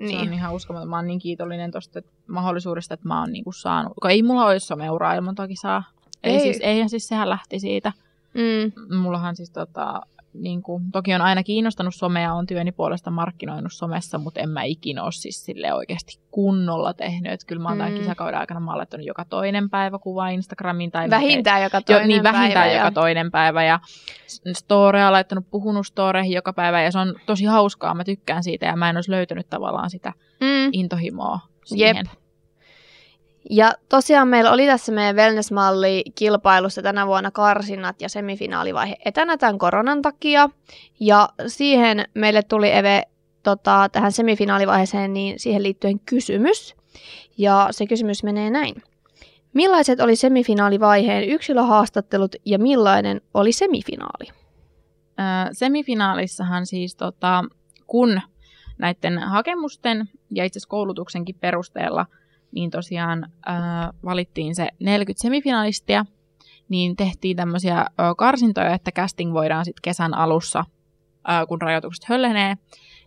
niin. 0.00 0.20
Se 0.20 0.26
on 0.26 0.32
ihan 0.32 0.54
uskomaton. 0.54 0.88
Mä 0.88 0.96
oon 0.96 1.06
niin 1.06 1.18
kiitollinen 1.18 1.70
tosta 1.70 2.00
mahdollisuudesta, 2.26 2.94
että 2.94 3.08
mä 3.08 3.20
oon 3.20 3.32
niinku 3.32 3.52
saanut. 3.52 3.92
Kun 4.02 4.10
ei 4.10 4.22
mulla 4.22 4.46
olisi 4.46 4.66
someuraa 4.66 5.14
ilman 5.14 5.34
toki 5.34 5.56
saa. 5.56 5.84
Ei, 6.22 6.34
ei. 6.34 6.40
Siis, 6.40 6.58
eihän 6.60 6.88
siis 6.88 7.08
sehän 7.08 7.28
lähti 7.28 7.60
siitä. 7.60 7.92
Mm. 8.34 8.96
Mullahan 8.96 9.36
siis 9.36 9.50
tota, 9.50 10.00
niin 10.38 10.62
kuin, 10.62 10.90
toki 10.92 11.14
on 11.14 11.20
aina 11.20 11.42
kiinnostanut 11.42 11.94
somea, 11.94 12.34
on 12.34 12.46
työni 12.46 12.72
puolesta 12.72 13.10
markkinoinut 13.10 13.72
somessa, 13.72 14.18
mutta 14.18 14.40
en 14.40 14.48
mä 14.48 14.62
ikinä 14.62 15.02
ole 15.02 15.12
siis 15.12 15.44
sille 15.44 15.74
oikeasti 15.74 16.20
kunnolla 16.30 16.94
tehnyt. 16.94 17.32
Että 17.32 17.46
kyllä 17.46 17.62
mä 17.62 17.68
oon 17.68 17.78
mm. 17.78 17.84
tämän 17.84 17.98
kisakauden 17.98 18.40
aikana 18.40 18.60
mä 18.60 18.76
laittanut 18.76 19.06
joka 19.06 19.24
toinen 19.24 19.70
päivä 19.70 19.98
kuva 19.98 20.28
Instagramiin. 20.28 20.90
Tai 20.90 21.10
vähintään 21.10 21.62
joka 21.62 21.80
toinen 21.80 22.02
jo, 22.02 22.06
niin, 22.06 22.22
vähintään 22.22 22.64
päivä. 22.64 22.74
joka 22.74 22.86
ja... 22.86 22.92
toinen 22.92 23.30
päivä. 23.30 23.64
Ja 23.64 23.80
storea 24.52 25.12
laittanut, 25.12 25.50
puhunut 25.50 25.86
storeihin 25.86 26.32
joka 26.32 26.52
päivä. 26.52 26.82
Ja 26.82 26.92
se 26.92 26.98
on 26.98 27.14
tosi 27.26 27.44
hauskaa, 27.44 27.94
mä 27.94 28.04
tykkään 28.04 28.42
siitä. 28.42 28.66
Ja 28.66 28.76
mä 28.76 28.90
en 28.90 28.96
olisi 28.96 29.10
löytänyt 29.10 29.50
tavallaan 29.50 29.90
sitä 29.90 30.12
mm. 30.40 30.70
intohimoa 30.72 31.40
siihen. 31.64 31.96
Jep. 31.96 32.06
Ja 33.50 33.72
tosiaan 33.88 34.28
meillä 34.28 34.52
oli 34.52 34.66
tässä 34.66 34.92
meidän 34.92 35.16
wellness-malli 35.16 36.04
kilpailussa 36.14 36.82
tänä 36.82 37.06
vuonna 37.06 37.30
karsinnat 37.30 38.00
ja 38.00 38.08
semifinaalivaihe 38.08 38.96
etänä 39.04 39.36
tämän 39.36 39.58
koronan 39.58 40.02
takia. 40.02 40.50
Ja 41.00 41.28
siihen 41.46 42.04
meille 42.14 42.42
tuli 42.42 42.72
Eve 42.72 43.02
tota, 43.42 43.88
tähän 43.92 44.12
semifinaalivaiheeseen 44.12 45.12
niin 45.12 45.38
siihen 45.38 45.62
liittyen 45.62 46.00
kysymys. 46.00 46.76
Ja 47.38 47.68
se 47.70 47.86
kysymys 47.86 48.22
menee 48.22 48.50
näin. 48.50 48.74
Millaiset 49.52 50.00
oli 50.00 50.16
semifinaalivaiheen 50.16 51.24
yksilöhaastattelut 51.24 52.36
ja 52.44 52.58
millainen 52.58 53.20
oli 53.34 53.52
semifinaali? 53.52 54.28
Öö, 54.28 55.24
semifinaalissahan 55.52 56.66
siis 56.66 56.96
tota, 56.96 57.44
kun 57.86 58.20
näiden 58.78 59.18
hakemusten 59.18 60.08
ja 60.30 60.44
itse 60.44 60.58
asiassa 60.58 60.68
koulutuksenkin 60.68 61.36
perusteella– 61.40 62.06
niin 62.52 62.70
tosiaan 62.70 63.24
äh, 63.48 63.54
valittiin 64.04 64.54
se 64.54 64.68
40 64.80 65.22
semifinalistia, 65.22 66.04
niin 66.68 66.96
tehtiin 66.96 67.36
tämmöisiä 67.36 67.78
äh, 67.78 67.86
karsintoja, 68.16 68.74
että 68.74 68.92
casting 68.92 69.32
voidaan 69.32 69.64
sitten 69.64 69.82
kesän 69.82 70.14
alussa, 70.14 70.64
äh, 71.30 71.46
kun 71.48 71.62
rajoitukset 71.62 72.04
höllenee, 72.04 72.56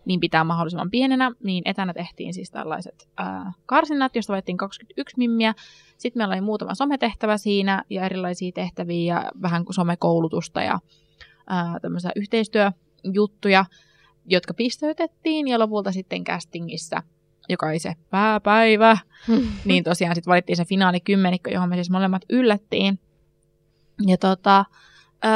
niin 0.04 0.20
pitää 0.20 0.44
mahdollisimman 0.44 0.90
pienenä, 0.90 1.30
niin 1.44 1.62
etänä 1.66 1.94
tehtiin 1.94 2.34
siis 2.34 2.50
tällaiset 2.50 3.08
äh, 3.20 3.54
karsinnat, 3.66 4.14
joista 4.14 4.32
valittiin 4.32 4.56
21 4.56 5.18
mimmiä. 5.18 5.54
Sitten 5.98 6.20
meillä 6.20 6.32
oli 6.32 6.40
muutama 6.40 6.74
sometehtävä 6.74 7.36
siinä 7.36 7.84
ja 7.90 8.04
erilaisia 8.04 8.52
tehtäviä 8.54 9.14
ja 9.14 9.30
vähän 9.42 9.64
somekoulutusta 9.70 10.62
ja 10.62 10.78
äh, 11.52 11.80
tämmöisiä 11.82 12.10
yhteistyöjuttuja, 12.16 13.64
jotka 14.26 14.54
pisteytettiin 14.54 15.48
ja 15.48 15.58
lopulta 15.58 15.92
sitten 15.92 16.24
castingissa 16.24 17.02
joka 17.48 17.66
oli 17.66 17.78
se 17.78 17.92
pääpäivä, 18.10 18.98
niin 19.64 19.84
tosiaan 19.84 20.14
sitten 20.14 20.30
valittiin 20.30 20.56
se 20.56 20.64
finaali 20.64 21.00
kymmenikko, 21.00 21.50
johon 21.50 21.68
me 21.68 21.74
siis 21.74 21.90
molemmat 21.90 22.22
yllättiin. 22.30 22.98
Ja 24.06 24.16
tota, 24.16 24.64
öö, 25.24 25.30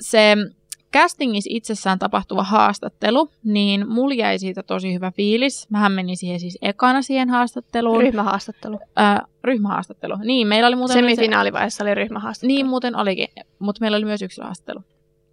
se 0.00 0.36
castingissa 0.92 1.48
itsessään 1.52 1.98
tapahtuva 1.98 2.42
haastattelu, 2.42 3.30
niin 3.44 3.88
mulla 3.88 4.14
jäi 4.14 4.38
siitä 4.38 4.62
tosi 4.62 4.94
hyvä 4.94 5.10
fiilis. 5.10 5.70
Mähän 5.70 5.92
menin 5.92 6.16
siihen 6.16 6.40
siis 6.40 6.58
ekana 6.62 7.02
siihen 7.02 7.30
haastatteluun. 7.30 8.00
Ryhmähaastattelu. 8.00 8.80
Öö, 8.98 9.04
ryhmähaastattelu. 9.44 10.16
Niin, 10.24 10.46
meillä 10.46 10.66
oli 10.68 10.76
muuten... 10.76 11.16
Seminaalivaiheessa 11.16 11.84
oli 11.84 11.94
ryhmähaastattelu. 11.94 12.48
Niin 12.48 12.66
muuten 12.66 12.96
olikin, 12.96 13.28
mutta 13.58 13.80
meillä 13.80 13.96
oli 13.96 14.04
myös 14.04 14.22
yksilöhaastattelu. 14.22 14.80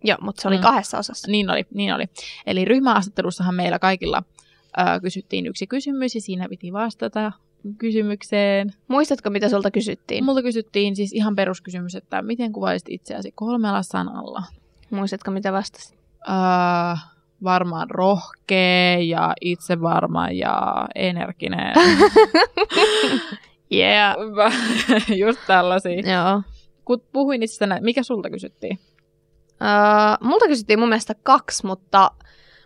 Joo, 0.04 0.18
mutta 0.22 0.42
se 0.42 0.48
oli 0.48 0.58
mm. 0.58 0.62
kahdessa 0.62 0.98
osassa. 0.98 1.32
Niin 1.32 1.50
oli, 1.50 1.66
niin 1.74 1.94
oli. 1.94 2.06
Eli 2.46 2.66
ryhmähaastattelussahan 2.66 3.56
meillä 3.56 3.80
kaikilla 3.80 4.24
ää, 4.78 5.00
kysyttiin 5.00 5.48
yksi 5.48 5.68
kysymys 5.68 6.16
ja 6.16 6.22
siinä 6.22 6.50
piti 6.50 6.74
vastata 6.74 7.32
kysymykseen. 7.78 8.74
Muistatko, 8.88 9.30
mitä 9.30 9.50
sulta 9.50 9.72
kysyttiin? 9.72 10.26
Multa 10.26 10.42
kysyttiin 10.42 10.96
siis 10.96 11.14
ihan 11.14 11.36
peruskysymys, 11.36 11.96
että 11.96 12.22
miten 12.22 12.52
kuvaisit 12.52 12.90
itseäsi 12.90 13.32
kolmella 13.36 13.82
sanalla? 13.82 14.44
Muistatko, 14.90 15.32
mitä 15.32 15.54
vastasit? 15.54 16.00
Ää, 16.28 16.98
varmaan 17.44 17.90
rohkea 17.90 19.00
ja 19.00 19.34
itsevarma 19.42 20.30
ja 20.30 20.88
energinen. 20.96 21.76
yeah. 23.74 24.16
Just 25.22 25.40
tällaisia. 25.48 25.92
Joo. 25.92 26.42
Kun 26.86 27.02
puhuin 27.14 27.44
itse 27.44 27.66
mikä 27.82 28.04
sulta 28.04 28.30
kysyttiin? 28.30 28.80
Uh, 29.62 30.28
multa 30.28 30.48
kysyttiin 30.48 30.80
mun 30.80 30.90
mielestä 30.90 31.14
kaksi, 31.24 31.66
mutta 31.66 32.12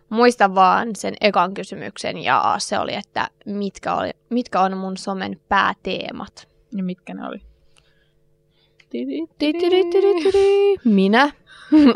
muistan 0.10 0.56
vaan 0.56 0.96
sen 0.96 1.14
ekan 1.22 1.54
kysymyksen 1.54 2.18
ja 2.18 2.56
se 2.58 2.80
oli, 2.80 2.96
että 2.96 3.28
mitkä, 3.46 3.96
oli, 3.96 4.10
mitkä 4.30 4.62
on 4.62 4.78
mun 4.78 4.98
somen 4.98 5.40
pääteemat. 5.50 6.48
Ja 6.78 6.84
mitkä 6.84 7.14
ne 7.14 7.28
oli? 7.28 7.42
Minä? 10.86 11.32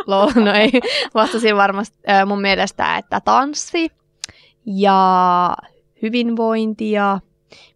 Lol, 0.08 0.32
no 0.36 0.54
ei. 0.54 0.72
Vastasin 1.14 1.58
varmasti 1.58 1.98
äh, 2.10 2.26
mun 2.26 2.42
mielestä, 2.42 2.98
että 2.98 3.22
tanssi 3.22 3.90
ja 4.66 5.56
hyvinvointi 6.02 6.92
ja 6.92 7.20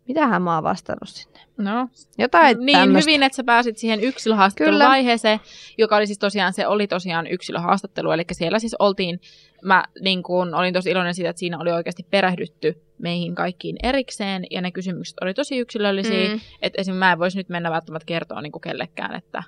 Mitähän 0.08 0.42
mä 0.42 0.56
oon 0.56 0.64
vastannut 0.64 1.10
sinne? 1.10 1.40
No, 1.58 1.88
Jotain 2.18 2.58
niin 2.60 2.78
tämmöstä. 2.78 3.12
hyvin, 3.12 3.24
että 3.24 3.36
sä 3.36 3.44
pääsit 3.44 3.78
siihen 3.78 4.04
yksilöhaastatteluvaiheeseen, 4.04 5.40
joka 5.78 5.96
oli 5.96 6.08
siis 6.08 6.20
tosiaan, 6.20 6.54
se 6.54 6.68
oli 6.68 6.88
tosiaan 6.88 7.28
yksilöhaastattelu, 7.28 8.12
eli 8.12 8.26
siellä 8.32 8.60
siis 8.60 8.76
oltiin, 8.80 9.20
mä 9.62 9.84
niin 10.02 10.24
kun, 10.24 10.54
olin 10.54 10.74
tosi 10.74 10.90
iloinen 10.90 11.14
siitä, 11.14 11.30
että 11.30 11.40
siinä 11.40 11.60
oli 11.60 11.72
oikeasti 11.72 12.06
perehdytty 12.10 12.82
meihin 12.98 13.36
kaikkiin 13.36 13.76
erikseen, 13.84 14.46
ja 14.52 14.62
ne 14.62 14.72
kysymykset 14.72 15.18
oli 15.22 15.34
tosi 15.34 15.58
yksilöllisiä, 15.58 16.28
Mm, 16.30 16.40
että 16.62 16.82
esimerkiksi 16.82 17.00
mä 17.00 17.12
en 17.12 17.20
voisi 17.20 17.38
nyt 17.38 17.50
mennä 17.50 17.72
välttämättä 17.72 18.06
kertoa 18.06 18.42
niin 18.42 18.62
kellekään, 18.64 19.16
että 19.16 19.44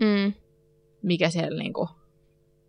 mm. 0.00 0.32
mikä 1.02 1.30
siellä 1.30 1.58
niin 1.58 1.72
kuin, 1.72 1.88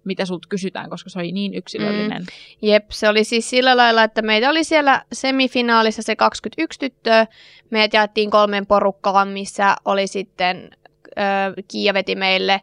mitä 0.05 0.25
sulta 0.25 0.47
kysytään, 0.49 0.89
koska 0.89 1.09
se 1.09 1.19
oli 1.19 1.31
niin 1.31 1.53
yksilöllinen. 1.53 2.21
Mm. 2.21 2.27
Jep, 2.61 2.91
se 2.91 3.09
oli 3.09 3.23
siis 3.23 3.49
sillä 3.49 3.77
lailla, 3.77 4.03
että 4.03 4.21
meitä 4.21 4.49
oli 4.49 4.63
siellä 4.63 5.05
semifinaalissa 5.13 6.01
se 6.01 6.15
21 6.15 6.79
tyttöä. 6.79 7.27
Meidät 7.69 7.93
jaettiin 7.93 8.31
kolmeen 8.31 8.65
porukkaan, 8.65 9.27
missä 9.27 9.75
oli 9.85 10.07
sitten, 10.07 10.69
ö, 11.17 11.63
Kiia 11.67 11.93
veti 11.93 12.15
meille 12.15 12.61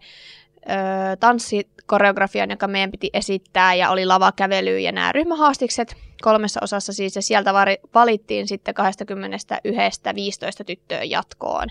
ö, 0.57 1.17
tanssikoreografian, 1.83 2.51
joka 2.51 2.69
meidän 2.69 2.91
piti 2.91 3.11
esittää, 3.13 3.75
ja 3.75 3.91
oli 3.91 4.07
lavakävely 4.07 4.79
ja 4.79 4.93
nämä 4.93 5.13
ryhmähaastikset 5.13 5.97
kolmessa 6.23 6.61
osassa 6.63 6.93
siis, 6.93 7.17
ja 7.17 7.23
sieltä 7.23 7.55
valittiin 7.95 8.49
sitten 8.49 8.75
21 8.75 10.01
15 10.15 10.65
tyttöä 10.65 11.03
jatkoon, 11.05 11.69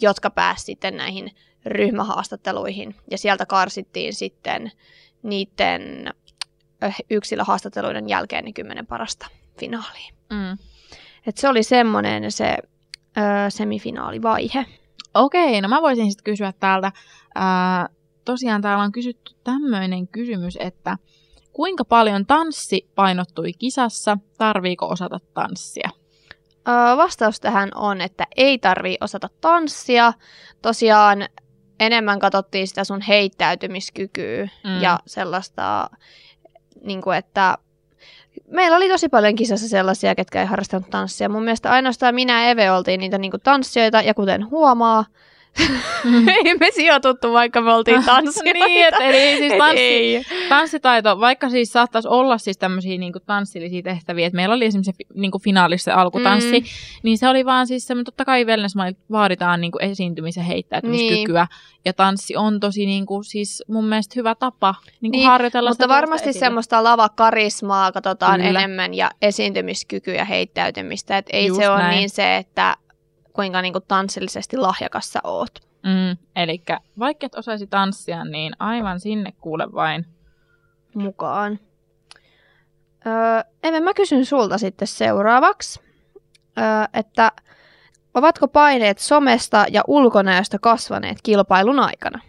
jotka 0.00 0.30
pääsivät 0.30 0.66
sitten 0.66 0.96
näihin 0.96 1.30
ryhmähaastatteluihin, 1.66 2.94
ja 3.10 3.18
sieltä 3.18 3.46
karsittiin 3.46 4.14
sitten 4.14 4.72
niiden 5.22 6.14
ö, 6.84 6.92
yksilöhaastatteluiden 7.10 8.08
jälkeen 8.08 8.44
ne 8.44 8.52
kymmenen 8.52 8.86
parasta 8.86 9.26
finaaliin. 9.58 10.14
Mm. 10.30 10.58
Et 11.26 11.36
se 11.36 11.48
oli 11.48 11.62
semmoinen 11.62 12.32
se 12.32 12.56
ö, 13.16 13.20
semifinaalivaihe. 13.48 14.66
Okei, 15.14 15.60
no 15.60 15.68
mä 15.68 15.82
voisin 15.82 16.10
sitten 16.10 16.24
kysyä 16.24 16.52
täältä. 16.60 16.92
Ää, 17.34 17.88
tosiaan 18.24 18.62
täällä 18.62 18.84
on 18.84 18.92
kysytty 18.92 19.34
tämmöinen 19.44 20.08
kysymys, 20.08 20.58
että 20.60 20.98
kuinka 21.52 21.84
paljon 21.84 22.26
tanssi 22.26 22.88
painottui 22.94 23.52
kisassa, 23.52 24.18
tarviiko 24.38 24.88
osata 24.88 25.20
tanssia? 25.34 25.90
Vastaus 26.96 27.40
tähän 27.40 27.70
on, 27.74 28.00
että 28.00 28.26
ei 28.36 28.58
tarvii 28.58 28.96
osata 29.00 29.28
tanssia. 29.40 30.12
Tosiaan 30.62 31.28
enemmän 31.80 32.18
katsottiin 32.18 32.68
sitä 32.68 32.84
sun 32.84 33.00
heittäytymiskykyä 33.00 34.44
Mm. 34.64 34.70
mm. 34.70 34.80
ja 34.82 34.98
sellaista, 35.06 35.90
niin 36.84 37.02
kuin, 37.02 37.16
että 37.16 37.58
meillä 38.46 38.76
oli 38.76 38.88
tosi 38.88 39.08
paljon 39.08 39.34
kisassa 39.34 39.68
sellaisia, 39.68 40.14
ketkä 40.14 40.40
ei 40.40 40.46
harrastanut 40.46 40.90
tanssia. 40.90 41.28
Mun 41.28 41.44
mielestä 41.44 41.70
ainoastaan 41.70 42.14
minä 42.14 42.44
ja 42.44 42.50
Eve 42.50 42.70
oltiin 42.70 43.00
niitä 43.00 43.18
niin 43.18 43.30
kuin 43.30 43.40
tanssijoita, 43.40 44.02
ja 44.02 44.14
kuten 44.14 44.50
huomaa, 44.50 45.04
ei 46.44 46.54
me 46.60 46.70
sijoituttu, 46.74 47.32
vaikka 47.32 47.60
me 47.60 47.72
oltiin 47.74 48.04
tanssijoita. 48.04 48.66
niin, 48.66 48.86
että 48.88 49.04
eli 49.04 49.38
siis 49.38 49.52
Et 49.52 49.58
tanssi, 49.58 49.80
ei. 49.82 50.22
tanssitaito, 50.48 51.20
vaikka 51.20 51.50
siis 51.50 51.72
saattaisi 51.72 52.08
olla 52.08 52.38
siis 52.38 52.58
tämmöisiä 52.58 52.98
niin 52.98 53.12
tanssillisia 53.26 53.82
tehtäviä, 53.82 54.26
että 54.26 54.36
meillä 54.36 54.54
oli 54.54 54.64
esimerkiksi 54.64 54.92
se 54.92 54.96
fi- 54.98 55.20
niin 55.20 55.32
finaalissa 55.44 55.84
se 55.84 55.92
alkutanssi, 55.92 56.60
mm. 56.60 56.66
niin 57.02 57.18
se 57.18 57.28
oli 57.28 57.44
vaan 57.44 57.66
siis 57.66 57.86
semmoinen, 57.86 58.04
totta 58.04 58.24
kai 58.24 58.44
wellness 58.44 58.74
vaaditaan 59.10 59.60
niin 59.60 59.72
esiintymisen 59.80 60.44
heittäytymiskykyä, 60.44 61.46
niin. 61.50 61.80
ja 61.84 61.92
tanssi 61.92 62.36
on 62.36 62.60
tosi 62.60 62.86
niin 62.86 63.06
kuin, 63.06 63.24
siis 63.24 63.62
mun 63.68 63.84
mielestä 63.88 64.12
hyvä 64.16 64.34
tapa 64.34 64.74
niin 65.00 65.10
Niin, 65.12 65.26
harjoitella 65.26 65.70
Mutta 65.70 65.88
varmasti 65.88 66.28
esille. 66.28 66.46
semmoista 66.46 66.84
lavakarismaa 66.84 67.92
katsotaan 67.92 68.40
Kyllä. 68.40 68.58
enemmän 68.60 68.94
ja 68.94 69.10
esiintymiskykyä 69.22 70.14
ja 70.14 70.24
heittäytymistä. 70.24 71.18
Et 71.18 71.26
ei 71.32 71.46
Just 71.46 71.60
se 71.60 71.68
ole 71.70 71.78
näin. 71.78 71.96
niin 71.96 72.10
se, 72.10 72.36
että 72.36 72.76
kuinka 73.32 73.62
niinku 73.62 73.80
tanssillisesti 73.80 74.56
lahjakas 74.56 75.12
sä 75.12 75.20
oot. 75.24 75.60
Mm, 75.82 76.16
eli 76.36 76.62
vaikka 76.98 77.26
et 77.26 77.34
osaisi 77.34 77.66
tanssia, 77.66 78.24
niin 78.24 78.52
aivan 78.58 79.00
sinne 79.00 79.32
kuule 79.40 79.72
vain. 79.72 80.06
mukaan. 80.94 81.58
Öö, 83.06 83.50
Emme, 83.62 83.80
mä 83.80 83.94
kysyn 83.94 84.26
sulta 84.26 84.58
sitten 84.58 84.88
seuraavaksi, 84.88 85.80
öö, 86.58 86.64
että 86.94 87.32
ovatko 88.14 88.48
paineet 88.48 88.98
somesta 88.98 89.64
ja 89.70 89.82
ulkonäöstä 89.86 90.58
kasvaneet 90.58 91.18
kilpailun 91.22 91.78
aikana? 91.78 92.20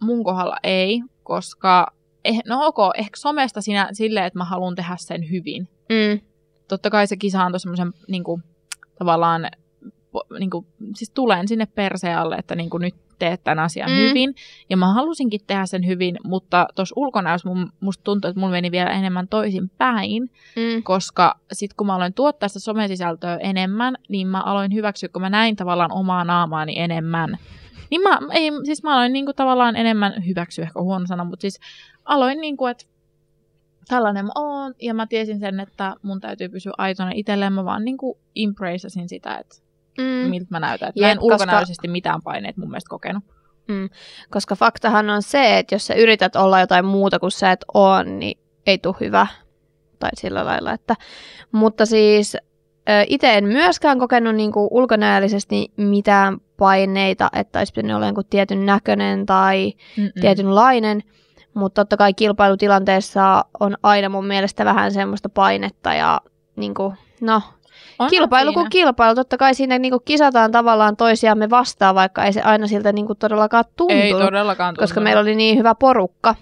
Mun 0.00 0.24
kohdalla 0.24 0.56
ei, 0.62 1.02
koska 1.22 1.86
eh, 2.24 2.40
no 2.46 2.66
ok, 2.66 2.78
ehkä 2.98 3.16
somesta 3.16 3.60
sinä 3.60 3.88
silleen, 3.92 4.26
että 4.26 4.38
mä 4.38 4.44
haluan 4.44 4.74
tehdä 4.74 4.96
sen 4.98 5.30
hyvin. 5.30 5.68
Mm. 5.88 6.20
Totta 6.68 6.90
kai 6.90 7.06
se 7.06 7.16
kisa 7.16 7.42
antoi 7.42 7.60
semmoisen 7.60 7.92
niin 8.08 8.24
kuin, 8.24 8.42
tavallaan, 8.98 9.50
niin 10.38 10.50
kuin, 10.50 10.66
siis 10.94 11.10
tulen 11.10 11.48
sinne 11.48 11.66
perseen 11.66 12.18
alle, 12.18 12.36
että 12.36 12.54
niin 12.54 12.70
kuin, 12.70 12.80
nyt 12.80 12.94
teet 13.18 13.44
tämän 13.44 13.58
asian 13.58 13.90
Mm. 13.90 13.96
hyvin. 13.96 14.34
Ja 14.70 14.76
mä 14.76 14.94
halusinkin 14.94 15.40
tehdä 15.46 15.66
sen 15.66 15.86
hyvin, 15.86 16.16
mutta 16.24 16.66
tuossa 16.74 16.92
ulkonäössä 16.96 17.48
mun, 17.48 17.72
musta 17.80 18.04
tuntuu, 18.04 18.28
että 18.28 18.40
mulla 18.40 18.52
meni 18.52 18.70
vielä 18.70 18.90
enemmän 18.90 19.28
toisin 19.28 19.70
päin. 19.78 20.22
Mm. 20.56 20.82
koska 20.82 21.34
sitten 21.52 21.76
kun 21.76 21.86
mä 21.86 21.94
aloin 21.94 22.14
tuottaa 22.14 22.48
sitä 22.48 22.60
somesisältöä 22.60 23.36
enemmän, 23.36 23.94
niin 24.08 24.26
mä 24.26 24.40
aloin 24.40 24.74
hyväksyä, 24.74 25.08
kun 25.12 25.22
mä 25.22 25.30
näin 25.30 25.56
tavallaan 25.56 25.92
omaa 25.92 26.24
naamaani 26.24 26.78
enemmän. 26.78 27.38
Niin 27.90 28.00
mä, 28.00 28.18
ei, 28.32 28.50
siis 28.64 28.82
mä 28.82 28.94
aloin 28.94 29.12
niinku 29.12 29.32
tavallaan 29.32 29.76
enemmän 29.76 30.26
hyväksyä, 30.26 30.64
ehkä 30.64 30.80
huono 30.82 31.06
sana, 31.06 31.24
mutta 31.24 31.40
siis 31.40 31.60
aloin 32.04 32.40
niinku, 32.40 32.66
että 32.66 32.84
tällainen 33.88 34.24
mä 34.24 34.32
oon, 34.34 34.74
ja 34.82 34.94
mä 34.94 35.06
tiesin 35.06 35.38
sen, 35.40 35.60
että 35.60 35.94
mun 36.02 36.20
täytyy 36.20 36.48
pysyä 36.48 36.72
aitona 36.78 37.10
itselleen, 37.14 37.52
mä 37.52 37.64
vaan 37.64 37.84
niinku 37.84 38.18
embraceasin 38.36 39.08
sitä, 39.08 39.36
että 39.36 39.56
Mm. 39.98 40.30
miltä 40.30 40.46
mä 40.50 40.60
näytän. 40.60 40.88
Et 40.88 40.96
Jep, 40.96 41.04
mä 41.06 41.10
en 41.10 41.18
koska- 41.18 41.34
ulkonäöllisesti 41.34 41.88
mitään 41.88 42.22
paineet 42.22 42.56
mun 42.56 42.68
mielestä 42.68 42.88
kokenut. 42.88 43.24
Koska 44.30 44.54
faktahan 44.54 45.10
on 45.10 45.22
se, 45.22 45.58
että 45.58 45.74
jos 45.74 45.86
sä 45.86 45.94
yrität 45.94 46.36
olla 46.36 46.60
jotain 46.60 46.84
muuta 46.84 47.18
kuin 47.18 47.30
sä 47.30 47.52
et 47.52 47.64
oo, 47.74 48.02
niin 48.02 48.38
ei 48.66 48.78
tule 48.78 48.94
hyvä. 49.00 49.26
Tai 49.98 50.10
sillä 50.14 50.44
lailla, 50.44 50.72
että... 50.72 50.94
Mutta 51.52 51.86
siis 51.86 52.36
itse 53.06 53.34
en 53.34 53.44
myöskään 53.44 53.98
kokenut 53.98 54.34
niinku 54.34 54.68
ulkonäöllisesti 54.70 55.72
mitään 55.76 56.38
paineita, 56.56 57.30
että 57.32 57.58
olisi 57.58 57.72
pitänyt 57.72 57.96
olla 57.96 58.12
tietyn 58.30 58.66
näköinen 58.66 59.26
tai 59.26 59.72
Mm-mm. 59.96 60.10
tietynlainen. 60.20 61.02
Mutta 61.56 61.80
totta 61.80 61.96
kai 61.96 62.14
kilpailutilanteessa 62.14 63.44
on 63.60 63.76
aina 63.82 64.08
mun 64.08 64.26
mielestä 64.26 64.64
vähän 64.64 64.92
semmoista 64.92 65.28
painetta 65.28 65.94
ja 65.94 66.20
niinku, 66.56 66.94
no, 67.20 67.42
Onhan 67.98 68.10
kilpailu 68.10 68.52
kuin 68.52 68.70
kilpailu. 68.70 69.14
Totta 69.14 69.36
kai 69.36 69.54
siinä 69.54 69.78
niinku 69.78 70.00
kisataan 70.00 70.52
tavallaan 70.52 70.96
toisiamme 70.96 71.50
vastaan, 71.50 71.94
vaikka 71.94 72.24
ei 72.24 72.32
se 72.32 72.42
aina 72.42 72.66
siltä 72.66 72.92
niinku 72.92 73.14
todellakaan 73.14 73.64
tuntunut 73.76 74.04
Ei 74.04 74.12
todellakaan 74.12 74.74
tuntunut. 74.74 74.88
koska 74.88 75.00
meillä 75.00 75.20
oli 75.20 75.34
niin 75.34 75.58
hyvä 75.58 75.74
porukka. 75.74 76.34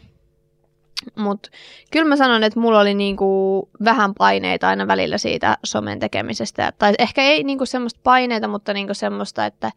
Mutta 1.16 1.50
kyllä 1.90 2.09
mä 2.09 2.16
sanon, 2.16 2.42
että 2.44 2.61
mulla 2.61 2.80
oli 2.80 2.94
niinku 2.94 3.68
vähän 3.85 4.14
paineita 4.14 4.68
aina 4.68 4.87
välillä 4.87 5.18
siitä 5.18 5.59
somen 5.64 5.99
tekemisestä. 5.99 6.73
Tai 6.78 6.94
ehkä 6.99 7.23
ei 7.23 7.44
niinku 7.44 7.66
semmoista 7.66 8.00
paineita, 8.02 8.49
mutta 8.49 8.73
niinku 8.73 8.94
semmoista, 8.94 9.47
että 9.47 9.73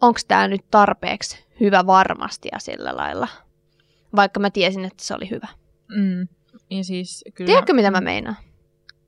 onko 0.00 0.20
tämä 0.28 0.48
nyt 0.48 0.64
tarpeeksi 0.70 1.44
hyvä 1.60 1.86
varmasti 1.86 2.48
ja 2.52 2.58
sillä 2.58 2.96
lailla. 2.96 3.28
Vaikka 4.16 4.40
mä 4.40 4.50
tiesin, 4.50 4.84
että 4.84 5.04
se 5.04 5.14
oli 5.14 5.30
hyvä. 5.30 5.48
Mm. 5.96 6.28
Ja 6.70 6.84
siis, 6.84 7.24
kyllä, 7.34 7.46
Tiedätkö, 7.46 7.72
mitä 7.72 7.90
mä 7.90 8.00
meinaan? 8.00 8.36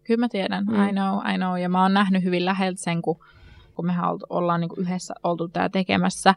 Kyllä 0.04 0.20
mä 0.20 0.28
tiedän, 0.28 0.64
Mm. 0.64 0.88
I 0.88 0.92
know, 0.92 1.34
I 1.34 1.36
know. 1.36 1.58
Ja 1.58 1.68
mä 1.68 1.82
oon 1.82 1.94
nähnyt 1.94 2.24
hyvin 2.24 2.44
läheltä 2.44 2.82
sen, 2.82 3.02
kun, 3.02 3.18
kun 3.74 3.86
mehän 3.86 4.04
ollaan 4.30 4.60
niin 4.60 4.70
yhdessä 4.76 5.14
oltu 5.22 5.48
tää 5.48 5.68
tekemässä. 5.68 6.34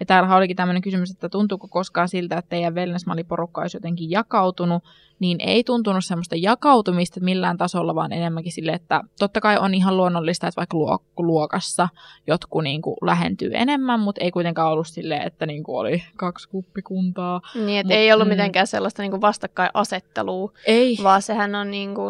Ja 0.00 0.06
täällä 0.06 0.36
olikin 0.36 0.56
tämmöinen 0.56 0.82
kysymys, 0.82 1.10
että 1.10 1.28
tuntuuko 1.28 1.68
koskaan 1.68 2.08
siltä, 2.08 2.38
että 2.38 2.48
teidän 2.48 2.74
wellnessmalliporukka 2.74 3.60
olisi 3.60 3.76
jotenkin 3.76 4.10
jakautunut, 4.10 4.82
niin 5.20 5.40
ei 5.40 5.64
tuntunut 5.64 6.04
semmoista 6.04 6.36
jakautumista 6.36 7.20
millään 7.20 7.56
tasolla, 7.56 7.94
vaan 7.94 8.12
enemmänkin 8.12 8.52
sille, 8.52 8.72
että 8.72 9.00
totta 9.18 9.40
kai 9.40 9.58
on 9.58 9.74
ihan 9.74 9.96
luonnollista, 9.96 10.48
että 10.48 10.56
vaikka 10.56 10.76
luok- 10.76 11.24
luokassa 11.24 11.88
jotkut 12.26 12.62
niin 12.62 12.82
kuin 12.82 12.96
lähentyy 13.02 13.50
enemmän, 13.54 14.00
mutta 14.00 14.24
ei 14.24 14.30
kuitenkaan 14.30 14.72
ollut 14.72 14.86
silleen, 14.86 15.26
että 15.26 15.46
niin 15.46 15.64
kuin 15.64 15.78
oli 15.78 16.02
kaksi 16.16 16.48
kuppikuntaa. 16.48 17.40
Niin, 17.54 17.80
että 17.80 17.92
Mut, 17.92 17.98
ei 17.98 18.12
ollut 18.12 18.28
mm. 18.28 18.32
mitenkään 18.32 18.66
sellaista 18.66 19.02
niinku 19.02 19.20
vastakkainasettelua, 19.20 20.52
Ei. 20.66 20.98
vaan 21.02 21.22
sehän 21.22 21.54
on 21.54 21.70
niinku 21.70 22.02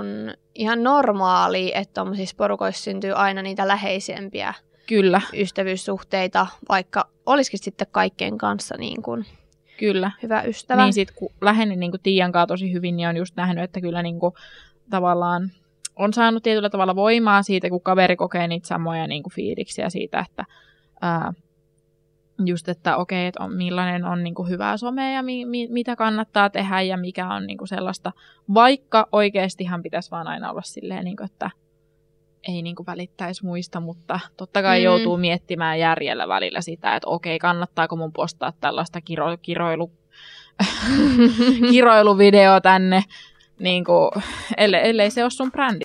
ihan 0.55 0.83
normaali, 0.83 1.73
että 1.75 1.95
tuommoisissa 1.95 2.37
porukoissa 2.37 2.85
syntyy 2.85 3.13
aina 3.13 3.43
niitä 3.43 3.69
läheisempiä 3.69 4.55
Kyllä, 4.89 5.21
ystävyyssuhteita, 5.35 6.47
vaikka 6.69 7.09
olisikin 7.27 7.59
sitten 7.63 7.87
kaikkien 7.91 8.39
kanssa 8.39 8.75
niin 8.79 9.03
kuin 9.03 9.27
kyllä. 9.79 10.11
hyvä 10.23 10.43
ystävä. 10.43 10.85
Niin 10.85 10.93
sit 10.93 11.11
kun 11.11 11.33
lähenin 11.41 11.81
niin 11.81 11.93
Tiian 12.03 12.33
kanssa 12.33 12.47
tosi 12.47 12.73
hyvin, 12.73 12.97
niin 12.97 13.09
on 13.09 13.17
just 13.17 13.37
nähnyt, 13.37 13.65
että 13.65 13.81
kyllä 13.81 14.03
niin 14.03 14.21
kuin, 14.21 14.35
tavallaan 14.91 15.51
on 15.97 16.13
saanut 16.13 16.43
tietyllä 16.43 16.71
tavalla 16.71 16.97
voimaa 16.97 17.43
siitä, 17.43 17.69
kun 17.69 17.81
kaveri 17.81 18.17
kokee 18.17 18.49
niitä 18.49 18.67
samoja 18.67 19.07
niin 19.07 19.23
kuin 19.23 19.33
fiiliksiä 19.33 19.91
siitä, 19.91 20.25
että 20.29 20.45
ää, 21.01 21.33
just, 22.45 22.69
että 22.69 22.97
okei, 22.97 23.27
että 23.27 23.45
on, 23.45 23.55
millainen 23.55 24.05
on 24.05 24.25
niin 24.25 24.35
kuin 24.35 24.49
hyvää 24.49 24.77
somea 24.77 25.11
ja 25.11 25.23
mi, 25.23 25.45
mi, 25.45 25.69
mitä 25.71 25.97
kannattaa 25.97 26.51
tehdä 26.51 26.81
ja 26.81 26.97
mikä 26.97 27.29
on 27.29 27.47
niin 27.47 27.59
kuin 27.59 27.69
sellaista, 27.69 28.13
vaikka 28.55 29.09
oikeastihan 29.13 29.83
pitäisi 29.83 30.11
vaan 30.11 30.27
aina 30.27 30.51
olla 30.51 30.63
silleen, 30.63 31.05
niin 31.05 31.17
kuin, 31.17 31.31
että 31.31 31.51
ei 32.49 32.63
niinku 32.63 32.87
välittäisi 32.87 33.45
muista, 33.45 33.81
mutta 33.81 34.21
totta 34.37 34.63
kai 34.63 34.79
Mm. 34.79 34.85
joutuu 34.85 35.17
miettimään 35.17 35.79
järjellä 35.79 36.29
välillä 36.29 36.61
sitä, 36.61 36.97
että 36.97 37.09
okei, 37.09 37.39
kannattaako 37.39 37.97
mun 37.97 38.13
postaa 38.13 38.53
tällaista 38.61 39.01
kiro, 39.01 39.37
kiroilu, 39.43 39.91
kiroiluvideo 41.71 42.61
tänne, 42.61 43.03
niinku, 43.59 44.11
ellei, 44.57 44.89
ellei 44.91 45.11
se 45.11 45.23
ole 45.23 45.31
sun 45.31 45.53
brändi. 45.53 45.85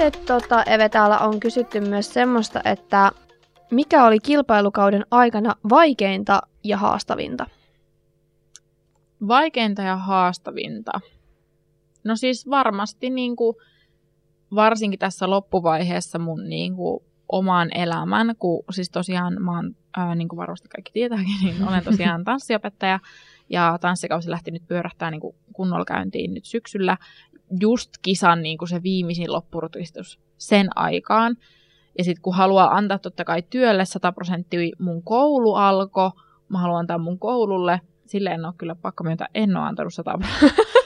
Sitten 0.00 0.26
tota, 0.26 0.62
Eve, 0.62 0.88
täällä 0.88 1.18
on 1.18 1.40
kysytty 1.40 1.80
myös 1.80 2.14
semmoista, 2.14 2.60
että 2.64 3.12
mikä 3.70 4.04
oli 4.04 4.18
kilpailukauden 4.18 5.06
aikana 5.10 5.54
vaikeinta 5.70 6.42
ja 6.64 6.76
haastavinta? 6.76 7.46
Vaikeinta 9.28 9.82
ja 9.82 9.96
haastavinta. 9.96 11.00
No 12.04 12.16
siis 12.16 12.50
varmasti 12.50 13.10
niin 13.10 13.36
kuin, 13.36 13.56
varsinkin 14.54 14.98
tässä 14.98 15.30
loppuvaiheessa 15.30 16.18
mun 16.18 16.48
niin 16.48 16.76
kuin, 16.76 17.04
oman 17.32 17.68
elämän, 17.74 18.34
kun 18.38 18.64
siis 18.70 18.90
tosiaan 18.90 19.42
mä 19.42 19.56
oon, 19.56 19.76
ää, 19.96 20.14
niin 20.14 20.28
kuin 20.28 20.36
varmasti 20.36 20.68
kaikki 20.68 20.92
tietääkin, 20.92 21.36
niin 21.44 21.68
olen 21.68 21.84
tosiaan 21.84 22.24
tanssiopettaja 22.30 23.00
ja 23.50 23.78
tanssikausi 23.80 24.30
lähti 24.30 24.50
nyt 24.50 24.66
pyörähtää 24.68 25.10
niin 25.10 25.20
kuin 25.20 25.36
kunnolla 25.52 25.84
käyntiin 25.84 26.34
nyt 26.34 26.44
syksyllä. 26.44 26.96
Just 27.60 27.90
kisan 28.02 28.42
niin 28.42 28.58
kuin 28.58 28.68
se 28.68 28.82
viimeisin 28.82 29.32
loppurutistus 29.32 30.20
sen 30.38 30.78
aikaan. 30.78 31.36
Ja 31.98 32.04
sitten 32.04 32.22
kun 32.22 32.34
haluaa 32.34 32.76
antaa 32.76 32.98
totta 32.98 33.24
kai 33.24 33.42
työlle 33.50 33.84
100 33.84 34.12
prosenttia, 34.12 34.76
mun 34.78 35.02
koulu 35.02 35.54
alkoi, 35.54 36.10
mä 36.48 36.58
haluan 36.58 36.80
antaa 36.80 36.98
mun 36.98 37.18
koululle, 37.18 37.80
sille 38.06 38.30
en 38.30 38.44
ole 38.44 38.54
kyllä 38.58 38.74
pakko 38.74 39.04
myöntää, 39.04 39.28
en 39.34 39.56
ole 39.56 39.64
antanut 39.64 39.94
100, 39.94 40.18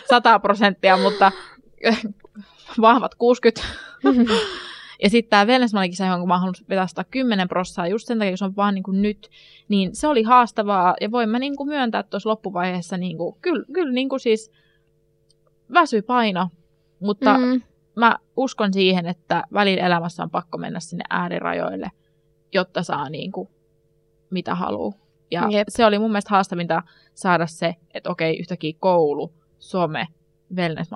100 0.08 0.38
prosenttia, 0.46 0.96
mutta 0.96 1.32
vahvat 2.80 3.14
60. 3.14 3.62
Ja 5.02 5.10
sitten 5.10 5.30
tämä 5.30 5.46
Wellness-kisa, 5.46 6.06
johon 6.06 6.28
mä 6.28 6.38
haluan 6.38 6.54
vetää 6.68 6.86
110 6.86 7.48
prossaa, 7.48 7.88
just 7.88 8.06
sen 8.06 8.18
takia, 8.18 8.36
se 8.36 8.44
on 8.44 8.56
vaan 8.56 8.74
niin 8.74 8.82
kuin 8.82 9.02
nyt, 9.02 9.28
niin 9.68 9.94
se 9.94 10.08
oli 10.08 10.22
haastavaa. 10.22 10.94
Ja 11.00 11.10
voin 11.10 11.28
mä 11.28 11.38
niin 11.38 11.56
kuin 11.56 11.68
myöntää 11.68 12.02
tuossa 12.02 12.28
loppuvaiheessa, 12.28 12.96
niin 12.96 13.16
kuin, 13.18 13.36
kyllä, 13.40 13.64
kyllä 13.72 13.92
niin 13.92 14.08
kuin 14.08 14.20
siis 14.20 14.52
väsy 15.74 16.02
paino, 16.02 16.48
mutta 17.00 17.38
mm. 17.38 17.60
Mä 17.96 18.16
uskon 18.36 18.72
siihen, 18.72 19.06
että 19.06 19.42
välillä 19.52 19.86
elämässä 19.86 20.22
on 20.22 20.30
pakko 20.30 20.58
mennä 20.58 20.80
sinne 20.80 21.04
äärirajoille, 21.10 21.90
jotta 22.52 22.82
saa 22.82 23.10
niin 23.10 23.32
kuin, 23.32 23.48
mitä 24.30 24.54
haluaa. 24.54 24.92
Ja 25.30 25.48
Jep. 25.50 25.68
se 25.68 25.86
oli 25.86 25.98
mun 25.98 26.10
mielestä 26.10 26.30
haastavinta 26.30 26.82
saada 27.14 27.46
se, 27.46 27.74
että 27.94 28.10
okei, 28.10 28.38
yhtäkkiä 28.38 28.72
koulu, 28.80 29.32
some, 29.58 30.06
wellness 30.56 30.90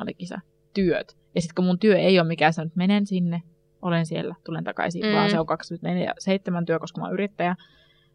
työt. 0.74 1.16
Ja 1.34 1.40
sitten 1.40 1.54
kun 1.54 1.64
mun 1.64 1.78
työ 1.78 1.98
ei 1.98 2.20
ole 2.20 2.28
mikään 2.28 2.52
se, 2.52 2.62
että 2.62 2.76
menen 2.76 3.06
sinne, 3.06 3.42
olen 3.82 4.06
siellä, 4.06 4.34
tulen 4.44 4.64
takaisin, 4.64 5.06
mm. 5.06 5.12
vaan 5.12 5.30
se 5.30 5.40
on 5.40 5.46
24-7 6.60 6.64
työ, 6.66 6.78
koska 6.78 7.00
mä 7.00 7.06
oon 7.06 7.14
yrittäjä, 7.14 7.56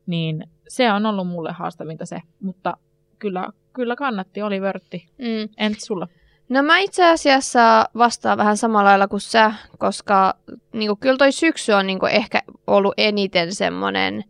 niin 0.05 0.43
se 0.67 0.91
on 0.91 1.05
ollut 1.05 1.27
mulle 1.27 1.51
haastavinta 1.51 2.05
se. 2.05 2.21
Mutta 2.39 2.77
kyllä, 3.19 3.49
kyllä 3.73 3.95
kannatti, 3.95 4.41
oli 4.41 4.61
vörtti. 4.61 5.05
mm. 5.17 5.49
Entä 5.57 5.85
sulla? 5.85 6.07
No 6.49 6.63
mä 6.63 6.77
itse 6.79 7.09
asiassa 7.09 7.85
vastaan 7.97 8.37
vähän 8.37 8.57
samalla 8.57 8.89
lailla 8.89 9.07
kuin 9.07 9.21
sä, 9.21 9.53
koska 9.77 10.35
niinku, 10.73 10.95
kyllä 10.95 11.17
toi 11.17 11.31
syksy 11.31 11.71
on 11.71 11.87
niinku, 11.87 12.05
ehkä 12.05 12.41
ollut 12.67 12.93
eniten 12.97 13.55
semmoinen 13.55 14.23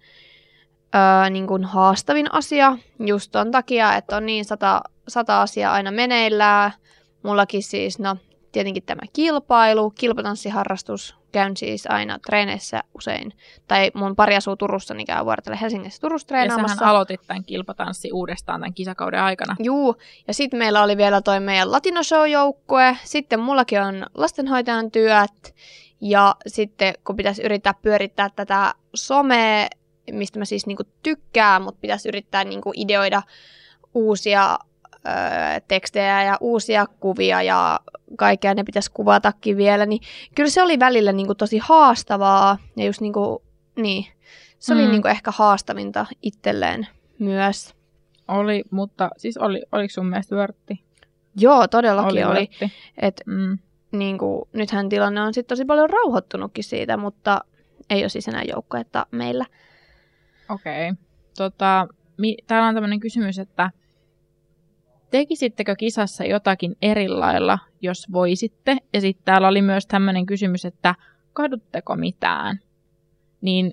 öö, 0.96 1.30
niinku, 1.30 1.60
haastavin 1.64 2.34
asia 2.34 2.78
just 3.00 3.32
ton 3.32 3.52
takia, 3.52 3.96
että 3.96 4.18
on 4.18 4.26
niin 4.26 4.46
sata, 4.46 4.82
sata 5.08 5.42
asiaa 5.42 5.74
aina 5.74 5.92
meneillään. 5.92 6.72
Mullakin 7.24 7.64
siis, 7.64 8.00
no 8.00 8.18
tietenkin 8.54 8.84
tämä 8.84 9.02
kilpailu, 9.14 9.90
kilpatanssiharrastus, 9.90 11.16
käyn 11.32 11.58
siis 11.58 11.88
aina 11.90 12.20
treeneissä 12.20 12.84
usein, 12.96 13.34
tai 13.68 13.92
mun 13.94 14.16
pari 14.16 14.36
asuu 14.36 14.56
Turussa, 14.56 14.94
niin 14.94 15.08
käy 15.08 15.26
vuorotelle 15.26 15.58
Helsingissä 15.62 16.02
Turussa 16.02 16.26
Ja 16.26 16.30
sähän 16.30 16.48
treenaamassa. 16.48 16.90
aloitit 16.90 17.22
tämän 17.28 17.44
kilpatanssi 17.44 18.12
uudestaan 18.12 18.62
tämän 18.62 18.74
kisakauden 18.74 19.22
aikana. 19.22 19.56
Juu, 19.60 19.96
ja 20.28 20.34
sitten 20.34 20.58
meillä 20.58 20.84
oli 20.84 20.98
vielä 20.98 21.22
toi 21.22 21.40
meidän 21.40 21.72
Latino 21.72 22.04
Show-joukkue, 22.04 22.98
sitten 23.04 23.40
mullakin 23.40 23.82
on 23.82 24.06
lastenhoitajan 24.14 24.92
työt, 24.92 25.56
ja 26.02 26.36
sitten 26.48 26.94
kun 27.06 27.16
pitäisi 27.16 27.44
yrittää 27.44 27.74
pyörittää 27.82 28.30
tätä 28.36 28.74
somea, 28.96 29.68
mistä 30.12 30.40
mä 30.40 30.46
siis 30.46 30.68
niinku 30.68 30.84
tykkään, 31.04 31.62
mutta 31.62 31.80
pitäisi 31.82 32.10
yrittää 32.10 32.44
niinku 32.44 32.72
ideoida 32.76 33.22
uusia 33.94 34.60
tekstejä 35.68 36.24
ja 36.24 36.38
uusia 36.42 36.86
kuvia 37.00 37.42
ja 37.42 37.80
kaikkea 38.18 38.54
ne 38.54 38.64
pitäisi 38.64 38.92
kuvatakin 38.92 39.58
vielä, 39.58 39.86
niin 39.86 40.02
kyllä 40.36 40.50
se 40.50 40.64
oli 40.64 40.80
välillä 40.80 41.12
niinku 41.12 41.36
tosi 41.36 41.58
haastavaa, 41.58 42.58
ja 42.78 42.86
just 42.86 43.02
niinku, 43.02 43.44
niin, 43.76 44.06
se 44.60 44.74
oli 44.74 44.86
Mm. 44.86 44.92
niinku 44.92 45.08
ehkä 45.08 45.32
haastavinta 45.36 46.06
itselleen 46.22 46.88
myös. 47.20 47.76
Oli, 48.28 48.64
mutta 48.72 49.10
siis 49.18 49.38
oli, 49.38 49.62
oliko 49.72 49.92
sun 49.92 50.06
mielestä 50.06 50.36
vörtti? 50.36 50.84
Joo, 51.36 51.68
todellakin 51.68 52.28
oli. 52.28 52.38
vörtti. 52.40 52.72
Et, 53.02 53.22
Mm. 53.26 53.58
niin 53.92 54.18
kuin, 54.18 54.50
nythän 54.54 54.90
tilanne 54.90 55.22
on 55.22 55.34
sitten 55.34 55.50
tosi 55.50 55.66
paljon 55.66 55.90
rauhoittunutkin 55.90 56.64
siitä, 56.64 56.98
mutta 56.98 57.42
ei 57.90 58.04
ole 58.04 58.10
siis 58.10 58.28
enää 58.28 58.44
joukkuetta 58.44 59.06
meillä. 59.12 59.46
Okei. 60.50 60.90
Okay. 60.90 61.04
Tota, 61.38 61.88
mi- 62.18 62.38
täällä 62.48 62.68
on 62.68 62.74
tämmöinen 62.74 63.00
kysymys, 63.00 63.40
että 63.40 63.72
tekisittekö 65.18 65.76
kisassa 65.76 66.24
jotakin 66.26 66.76
eri 66.82 67.10
lailla, 67.10 67.60
jos 67.82 68.06
voisitte? 68.12 68.78
Ja 68.94 69.02
sitten 69.02 69.26
täällä 69.26 69.48
oli 69.48 69.62
myös 69.62 69.88
tämmöinen 69.88 70.26
kysymys, 70.26 70.66
että 70.66 70.96
kadutteko 71.34 71.96
mitään? 71.96 72.60
Niin 73.42 73.72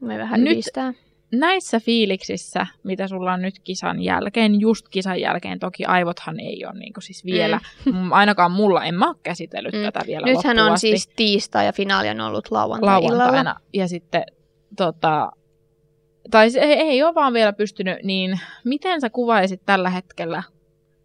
Me 0.00 0.18
vähän 0.18 0.44
Nyt- 0.44 0.52
ylistää. 0.52 0.92
näissä 1.32 1.80
fiiliksissä, 1.80 2.66
mitä 2.82 3.08
sulla 3.08 3.32
on 3.32 3.42
nyt 3.42 3.58
kisan 3.64 4.02
jälkeen, 4.02 4.60
just 4.60 4.88
kisan 4.88 5.20
jälkeen, 5.20 5.58
toki 5.58 5.84
aivothan 5.84 6.40
ei 6.40 6.64
ole 6.66 6.78
niin 6.78 6.92
siis 7.00 7.24
vielä, 7.24 7.60
mm. 7.84 8.12
ainakaan 8.22 8.52
mulla, 8.52 8.84
en 8.84 8.94
mä 8.94 9.08
ole 9.08 9.16
käsitellyt 9.22 9.74
Mm. 9.74 9.82
tätä 9.82 10.00
vielä 10.06 10.26
Nythän 10.26 10.58
on 10.58 10.72
asti. 10.72 10.88
siis 10.88 11.08
tiistai 11.16 11.66
ja 11.66 11.72
finaali 11.72 12.08
on 12.08 12.20
ollut 12.20 12.50
lauantai-illalla. 12.50 13.18
lauantaina. 13.18 13.56
Ja 13.74 13.88
sitten 13.88 14.24
tota, 14.76 15.30
tai 16.30 16.48
ei, 16.60 16.72
ei 16.72 17.02
ole 17.02 17.14
vaan 17.14 17.32
vielä 17.32 17.52
pystynyt, 17.52 17.98
niin 18.02 18.40
miten 18.64 19.00
sä 19.00 19.10
kuvaisit 19.10 19.62
tällä 19.66 19.90
hetkellä 19.90 20.42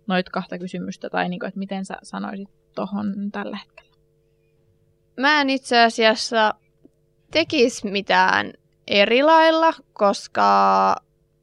noit 0.07 0.29
kahta 0.29 0.59
kysymystä, 0.59 1.09
tai 1.09 1.29
niin 1.29 1.39
kuin, 1.39 1.47
että 1.47 1.59
miten 1.59 1.85
sä 1.85 1.95
sanoisit 2.03 2.49
tohon 2.75 3.13
tällä 3.31 3.57
hetkellä? 3.57 3.91
Mä 5.19 5.41
en 5.41 5.49
itse 5.49 5.81
asiassa 5.83 6.53
tekis 7.31 7.83
mitään 7.83 8.53
eri 8.87 9.23
lailla, 9.23 9.73
koska 9.93 10.41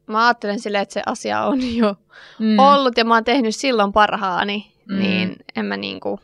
mä 0.06 0.26
ajattelen 0.26 0.60
silleen, 0.60 0.82
että 0.82 0.92
se 0.92 1.02
asia 1.06 1.42
on 1.44 1.76
jo 1.76 1.96
Mm. 2.38 2.58
ollut 2.58 2.96
ja 2.98 3.04
mä 3.04 3.14
oon 3.14 3.24
tehnyt 3.24 3.56
silloin 3.56 3.92
parhaani, 3.92 4.72
Mm. 4.88 4.98
niin 4.98 5.36
en 5.56 5.64
mä 5.66 5.76
niinku 5.76 6.20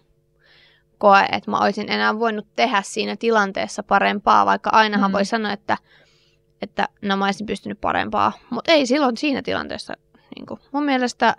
koe, 0.99 1.21
että 1.33 1.51
mä 1.51 1.59
olisin 1.59 1.91
enää 1.93 2.19
voinut 2.19 2.47
tehdä 2.57 2.83
siinä 2.85 3.17
tilanteessa 3.17 3.83
parempaa, 3.83 4.47
vaikka 4.47 4.71
ainahan 4.73 5.11
Mm. 5.11 5.13
voi 5.13 5.25
sanoa, 5.25 5.53
että, 5.53 5.77
että 6.63 6.89
no 7.03 7.17
mä 7.17 7.25
olisin 7.25 7.47
pystynyt 7.47 7.81
parempaa, 7.81 8.33
mutta 8.51 8.73
ei 8.73 8.87
silloin 8.87 9.17
siinä 9.17 9.43
tilanteessa. 9.43 9.95
Niinku, 10.37 10.59
mun, 10.73 10.85
mielestä, 10.85 11.37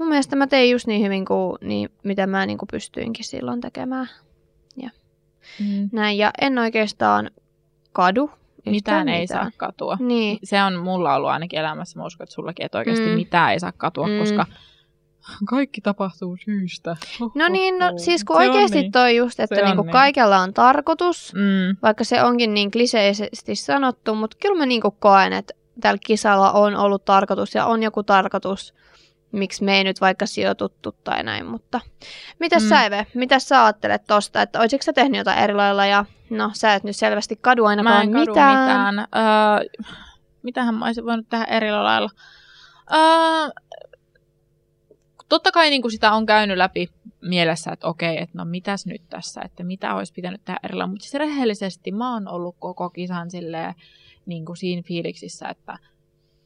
mun 0.00 0.08
mielestä 0.08 0.36
mä 0.36 0.46
tein 0.46 0.70
just 0.70 0.86
niin 0.86 1.02
hyvin 1.02 1.24
kuin 1.24 1.56
niin, 1.60 1.88
mitä 2.04 2.26
mä 2.26 2.46
niinku 2.46 2.66
pystyinkin 2.70 3.24
silloin 3.24 3.60
tekemään. 3.60 4.08
Mm. 5.60 5.88
Näin, 5.92 6.18
ja 6.18 6.30
en 6.40 6.58
oikeastaan 6.58 7.30
kadu 7.92 8.22
yhtään 8.56 8.70
Mitään 8.74 9.08
ei 9.08 9.20
mitään. 9.20 9.42
saa 9.44 9.50
katua. 9.56 9.96
Niin, 10.00 10.38
Se 10.44 10.62
on 10.62 10.76
mulla 10.76 11.14
ollut 11.14 11.30
ainakin 11.30 11.58
elämässä, 11.58 11.98
mä 11.98 12.06
uskon, 12.06 12.24
että 12.24 12.34
sullakin, 12.34 12.66
että 12.66 12.78
oikeasti 12.78 13.06
Mm. 13.06 13.12
mitään 13.14 13.52
ei 13.52 13.60
saa 13.60 13.72
katua, 13.76 14.06
Mm. 14.06 14.18
koska 14.18 14.46
kaikki 15.50 15.80
tapahtuu 15.80 16.36
syystä. 16.44 16.96
no 17.34 17.48
niin, 17.48 17.78
no 17.78 17.92
siis 17.96 18.24
kun 18.24 18.36
Se 18.36 18.42
oikeasti 18.50 18.80
niin. 18.80 18.92
toi 18.92 19.16
just, 19.16 19.40
että 19.40 19.62
niinku 19.64 19.82
niin. 19.82 19.92
kaikella 19.92 20.38
on 20.38 20.54
tarkoitus, 20.54 21.34
Mm. 21.34 21.76
vaikka 21.82 22.04
se 22.04 22.22
onkin 22.22 22.54
niin 22.54 22.70
kliseisesti 22.70 23.54
sanottu, 23.54 24.14
mutta 24.14 24.36
kyllä 24.42 24.58
mä 24.58 24.66
niinku 24.66 24.90
koen, 24.90 25.32
että 25.32 25.54
tällä 25.80 26.00
kisalla 26.06 26.52
on 26.52 26.76
ollut 26.76 27.04
tarkoitus 27.04 27.54
ja 27.54 27.66
on 27.66 27.82
joku 27.82 28.02
tarkoitus, 28.02 28.74
miksi 29.32 29.64
me 29.64 29.76
ei 29.76 29.84
nyt 29.84 30.00
vaikka 30.00 30.26
sijoituttu 30.26 30.92
tai 31.04 31.22
näin, 31.22 31.46
mutta 31.46 31.80
mitäs 32.38 32.62
Mm. 32.62 32.68
sä 32.68 32.84
Eve, 32.84 33.06
mitä 33.14 33.38
sä 33.38 33.64
ajattelet 33.64 34.02
tosta, 34.06 34.42
että 34.42 34.60
olisitko 34.60 34.84
sä 34.84 34.92
tehnyt 34.92 35.18
jotain 35.18 35.38
eri 35.38 35.54
lailla 35.54 35.86
ja 35.86 36.04
no 36.30 36.50
sä 36.54 36.74
et 36.74 36.84
nyt 36.84 36.96
selvästi 36.96 37.36
kadu 37.40 37.62
Mä 37.62 37.68
ainakaan 37.68 38.02
en 38.02 38.12
kadu 38.12 38.30
mitään. 38.30 38.94
mitään. 38.94 38.98
Öö, 38.98 39.84
mitähän 40.42 40.74
mä 40.74 40.84
olisin 40.84 41.04
voinut 41.04 41.28
tehdä 41.28 41.44
eri 41.44 41.70
lailla? 41.70 42.10
Öö, 42.94 43.50
totta 45.28 45.52
kai 45.52 45.70
niin 45.70 45.82
kuin 45.82 45.92
sitä 45.92 46.12
on 46.12 46.26
käynyt 46.26 46.56
läpi 46.56 46.88
mielessä, 47.22 47.72
että 47.72 47.86
okei, 47.86 48.22
että 48.22 48.38
no 48.38 48.44
mitäs 48.44 48.86
nyt 48.86 49.02
tässä, 49.10 49.40
että 49.44 49.64
mitä 49.64 49.94
olisi 49.94 50.12
pitänyt 50.12 50.44
tehdä 50.44 50.60
erillä. 50.62 50.86
Mutta 50.86 51.02
siis 51.02 51.14
rehellisesti 51.14 51.92
mä 51.92 52.12
oon 52.12 52.28
ollut 52.28 52.56
koko 52.58 52.90
kisan 52.90 53.30
silleen, 53.30 53.74
niin 54.26 54.44
kuin 54.44 54.56
siinä 54.56 54.82
fiiliksissä, 54.86 55.48
että 55.48 55.78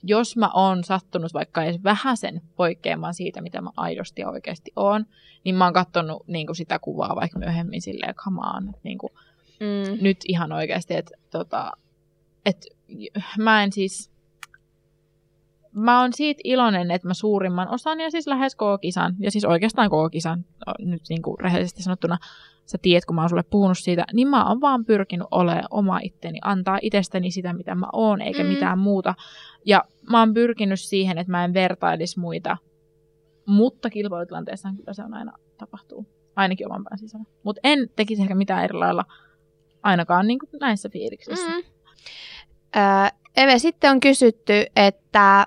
jos 0.06 0.36
mä 0.36 0.50
oon 0.54 0.84
sattunut 0.84 1.34
vaikka 1.34 1.64
edes 1.64 1.84
vähäsen 1.84 2.42
poikkeamaan 2.56 3.14
siitä, 3.14 3.40
mitä 3.40 3.60
mä 3.60 3.70
aidosti 3.76 4.20
ja 4.20 4.30
oikeasti 4.30 4.72
oon, 4.76 5.06
niin 5.44 5.54
mä 5.54 5.64
oon 5.64 5.72
katsonut 5.72 6.28
niin 6.28 6.46
kuin 6.46 6.56
sitä 6.56 6.78
kuvaa 6.78 7.16
vaikka 7.16 7.38
myöhemmin 7.38 7.82
silleen, 7.82 8.14
come 8.14 8.40
on, 8.56 8.68
että 8.68 8.80
niin 8.84 8.98
kuin, 8.98 9.12
mm. 9.60 9.98
nyt 10.00 10.16
ihan 10.28 10.52
oikeasti, 10.52 10.94
että 10.94 11.16
tota, 11.30 11.72
et, 12.44 12.66
mä 13.38 13.62
en 13.62 13.72
siis, 13.72 14.10
mä 15.74 16.00
oon 16.00 16.12
siitä 16.12 16.40
iloinen, 16.44 16.90
että 16.90 17.08
mä 17.08 17.14
suurimman 17.14 17.68
osan 17.68 18.00
ja 18.00 18.10
siis 18.10 18.26
lähes 18.26 18.56
koko 18.56 18.78
kisan, 18.78 19.14
ja 19.18 19.30
siis 19.30 19.44
oikeastaan 19.44 19.90
koko 19.90 20.10
kisan, 20.10 20.44
nyt 20.78 21.02
niin 21.08 21.22
kuin 21.22 21.40
rehellisesti 21.40 21.82
sanottuna, 21.82 22.18
sä 22.66 22.78
tiedät, 22.82 23.04
kun 23.04 23.16
mä 23.16 23.22
oon 23.22 23.28
sulle 23.28 23.44
puhunut 23.50 23.78
siitä, 23.78 24.04
niin 24.12 24.28
mä 24.28 24.48
oon 24.48 24.60
vaan 24.60 24.84
pyrkinyt 24.84 25.26
olemaan 25.30 25.64
oma 25.70 25.98
itteni, 26.02 26.38
antaa 26.42 26.78
itsestäni 26.82 27.30
sitä, 27.30 27.52
mitä 27.52 27.74
mä 27.74 27.86
oon, 27.92 28.20
eikä 28.20 28.42
mm. 28.42 28.48
mitään 28.48 28.78
muuta. 28.78 29.14
Ja 29.64 29.84
mä 30.10 30.18
oon 30.18 30.34
pyrkinyt 30.34 30.80
siihen, 30.80 31.18
että 31.18 31.30
mä 31.30 31.44
en 31.44 31.54
vertailisi 31.54 32.20
muita, 32.20 32.56
mutta 33.46 33.90
kilpailutilanteessa 33.90 34.68
kyllä 34.76 34.92
se 34.92 35.02
on 35.02 35.14
aina 35.14 35.32
tapahtuu, 35.58 36.06
ainakin 36.36 36.66
oman 36.66 36.84
pään 36.84 36.98
sisällä. 36.98 37.24
Mutta 37.42 37.60
en 37.64 37.90
tekisi 37.96 38.22
ehkä 38.22 38.34
mitään 38.34 38.64
eri 38.64 38.74
lailla, 38.74 39.04
ainakaan 39.82 40.26
niin 40.26 40.38
kuin 40.38 40.50
näissä 40.60 40.88
fiiliksissä. 40.88 41.50
Mm. 41.50 41.62
Öö, 42.76 43.08
Eve, 43.36 43.58
sitten 43.58 43.90
on 43.90 44.00
kysytty, 44.00 44.64
että 44.76 45.46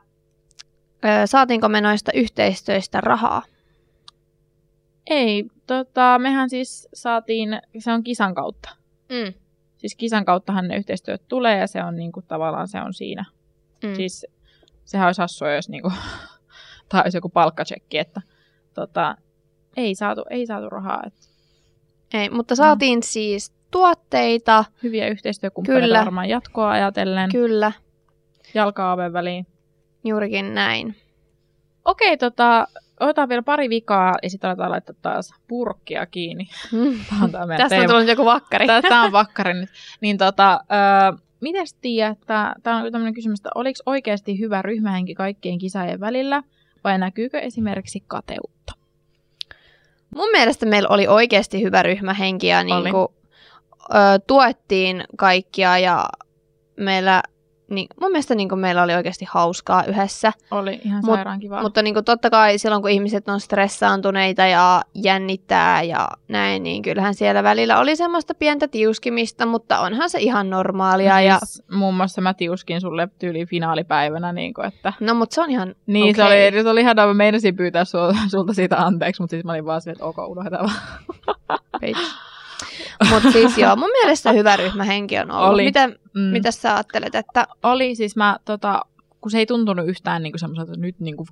öö, 1.05 1.27
saatiinko 1.27 1.69
me 1.69 1.81
noista 1.81 2.11
yhteistyöistä 2.15 3.01
rahaa? 3.01 3.41
Ei, 5.09 5.45
tota, 5.67 6.19
mehän 6.19 6.49
siis 6.49 6.89
saatiin, 6.93 7.61
se 7.79 7.91
on 7.91 8.03
kisan 8.03 8.35
kautta. 8.35 8.69
Mm. 9.09 9.33
Siis 9.77 9.95
kisan 9.95 10.25
kauttahan 10.25 10.67
ne 10.67 10.77
yhteistyöt 10.77 11.27
tulee 11.27 11.57
ja 11.57 11.67
se 11.67 11.83
on 11.83 11.95
niinku, 11.95 12.21
tavallaan 12.21 12.67
se 12.67 12.81
on 12.81 12.93
siinä. 12.93 13.25
Mm. 13.83 13.95
Siis 13.95 14.25
sehän 14.85 15.07
olisi 15.07 15.21
hassua, 15.21 15.51
jos 15.51 15.69
niinku, 15.69 15.91
tai 16.89 17.01
olisi 17.03 17.17
joku 17.17 17.29
palkkatsekki, 17.29 17.97
että 17.97 18.21
tota, 18.73 19.17
ei 19.77 19.95
saatu, 19.95 20.23
ei 20.29 20.45
saatu 20.45 20.69
rahaa. 20.69 21.03
Että... 21.07 21.19
Ei, 22.13 22.29
mutta 22.29 22.55
saatiin 22.55 22.99
mm. 22.99 23.03
siis 23.03 23.53
tuotteita. 23.71 24.65
Hyviä 24.83 25.07
yhteistyökumppaneita 25.07 25.85
Kyllä. 25.85 25.99
varmaan 25.99 26.29
jatkoa 26.29 26.71
ajatellen. 26.71 27.31
Kyllä. 27.31 27.71
Jalka 28.53 28.97
väliin. 29.13 29.47
Juurikin 30.07 30.53
näin. 30.53 30.95
Okei, 31.85 32.17
tota, 32.17 32.67
otetaan 32.99 33.29
vielä 33.29 33.43
pari 33.43 33.69
vikaa 33.69 34.13
ja 34.23 34.29
sitten 34.29 34.49
aletaan 34.49 34.71
laittaa 34.71 34.95
taas 35.01 35.33
purkkia 35.47 36.05
kiinni. 36.05 36.47
Mm. 36.71 36.99
Tämä 37.31 37.57
Tästä 37.57 37.81
on 37.81 37.87
tullut 37.87 38.07
joku 38.07 38.25
vakkari. 38.25 38.67
Tämä 38.67 39.03
on 39.03 39.11
vakkari 39.21 39.53
nyt. 39.53 39.69
Niin 40.01 40.17
tota, 40.17 40.59
öö, 40.71 41.17
mites 41.41 41.73
tiedät, 41.73 42.17
että 42.21 42.55
tämä 42.63 42.77
on 42.77 42.91
tämmöinen 42.91 43.13
kysymys, 43.13 43.39
että 43.39 43.49
oliko 43.55 43.79
oikeasti 43.85 44.39
hyvä 44.39 44.61
ryhmähenki 44.61 45.15
kaikkien 45.15 45.57
kisaajien 45.57 45.99
välillä 45.99 46.43
vai 46.83 46.97
näkyykö 46.97 47.39
esimerkiksi 47.39 48.03
kateutta? 48.07 48.73
Mun 50.15 50.29
mielestä 50.31 50.65
meillä 50.65 50.89
oli 50.89 51.07
oikeasti 51.07 51.63
hyvä 51.63 51.83
ryhmähenki 51.83 52.47
ja 52.47 52.63
niin 52.63 52.91
kuin, 52.91 53.07
ö, 53.89 54.19
tuettiin 54.27 55.03
kaikkia 55.17 55.77
ja 55.77 56.05
meillä 56.77 57.23
niin, 57.69 57.87
mun 58.01 58.11
mielestä 58.11 58.35
niin 58.35 58.49
kuin 58.49 58.59
meillä 58.59 58.83
oli 58.83 58.93
oikeasti 58.93 59.25
hauskaa 59.29 59.83
yhdessä. 59.83 60.33
Oli 60.51 60.79
ihan 60.83 61.01
Mut, 61.05 61.15
sairaan 61.15 61.39
kivaa. 61.39 61.61
Mutta 61.61 61.81
niin 61.81 61.93
kuin, 61.93 62.05
totta 62.05 62.29
kai 62.29 62.57
silloin, 62.57 62.81
kun 62.81 62.91
ihmiset 62.91 63.29
on 63.29 63.39
stressaantuneita 63.39 64.45
ja 64.45 64.81
jännittää 64.95 65.83
ja 65.83 66.07
näin, 66.27 66.63
niin 66.63 66.81
kyllähän 66.81 67.13
siellä 67.13 67.43
välillä 67.43 67.79
oli 67.79 67.95
semmoista 67.95 68.33
pientä 68.35 68.67
tiuskimista, 68.67 69.45
mutta 69.45 69.79
onhan 69.79 70.09
se 70.09 70.19
ihan 70.19 70.49
normaalia. 70.49 71.13
No, 71.13 71.19
ja... 71.19 71.39
Siis, 71.39 71.63
muun 71.71 71.93
muassa 71.93 72.21
mä 72.21 72.33
tiuskin 72.33 72.81
sulle 72.81 73.07
tyyli 73.19 73.45
finaalipäivänä. 73.45 74.33
Niin 74.33 74.53
kuin, 74.53 74.67
että... 74.67 74.93
No, 74.99 75.13
mutta 75.13 75.35
se 75.35 75.41
on 75.41 75.49
ihan 75.49 75.75
Niin, 75.85 76.15
okay. 76.15 76.27
se, 76.27 76.51
oli, 76.53 76.63
se 76.63 76.69
oli 76.69 76.81
ihanaa. 76.81 77.07
Mä 77.07 77.13
meinasin 77.13 77.55
pyytää 77.55 77.83
sulta 78.31 78.53
siitä 78.53 78.77
anteeksi, 78.77 79.21
mutta 79.21 79.31
siis 79.31 79.45
mä 79.45 79.51
olin 79.51 79.65
vaan 79.65 79.81
se, 79.81 79.91
että 79.91 80.05
ok, 80.05 80.17
unohdetaan 80.17 80.65
vaan. 80.65 80.81
Mutta 83.09 83.31
siis 83.37 83.57
joo, 83.57 83.75
mun 83.75 83.89
mielestä 83.89 84.31
hyvä 84.31 84.55
ryhmähenki 84.55 85.19
on 85.19 85.31
ollut. 85.31 85.53
Oli. 85.53 85.63
Mitä, 85.63 85.87
mm. 85.87 86.21
mitä 86.21 86.51
sä 86.51 86.73
ajattelet? 86.73 87.15
Että... 87.15 87.47
Oli, 87.63 87.95
siis 87.95 88.15
mä, 88.15 88.37
tota, 88.45 88.81
kun 89.21 89.31
se 89.31 89.37
ei 89.37 89.45
tuntunut 89.45 89.87
yhtään 89.87 90.23
niinku 90.23 90.37
semmoiselta, 90.37 90.71
että 90.71 90.81
nyt 90.81 90.99
niinku, 90.99 91.27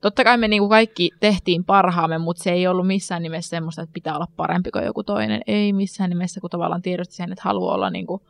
totta 0.00 0.24
kai 0.24 0.38
me 0.38 0.48
niinku 0.48 0.68
kaikki 0.68 1.10
tehtiin 1.20 1.64
parhaamme, 1.64 2.18
mutta 2.18 2.42
se 2.42 2.52
ei 2.52 2.66
ollut 2.66 2.86
missään 2.86 3.22
nimessä 3.22 3.48
semmoista, 3.48 3.82
että 3.82 3.92
pitää 3.92 4.16
olla 4.16 4.28
parempi 4.36 4.70
kuin 4.70 4.84
joku 4.84 5.02
toinen. 5.02 5.40
Ei 5.46 5.72
missään 5.72 6.10
nimessä, 6.10 6.40
kun 6.40 6.50
tavallaan 6.50 6.82
tiedosti 6.82 7.14
sen, 7.14 7.32
että 7.32 7.42
haluaa 7.44 7.74
olla 7.74 7.90
niinku, 7.90 8.22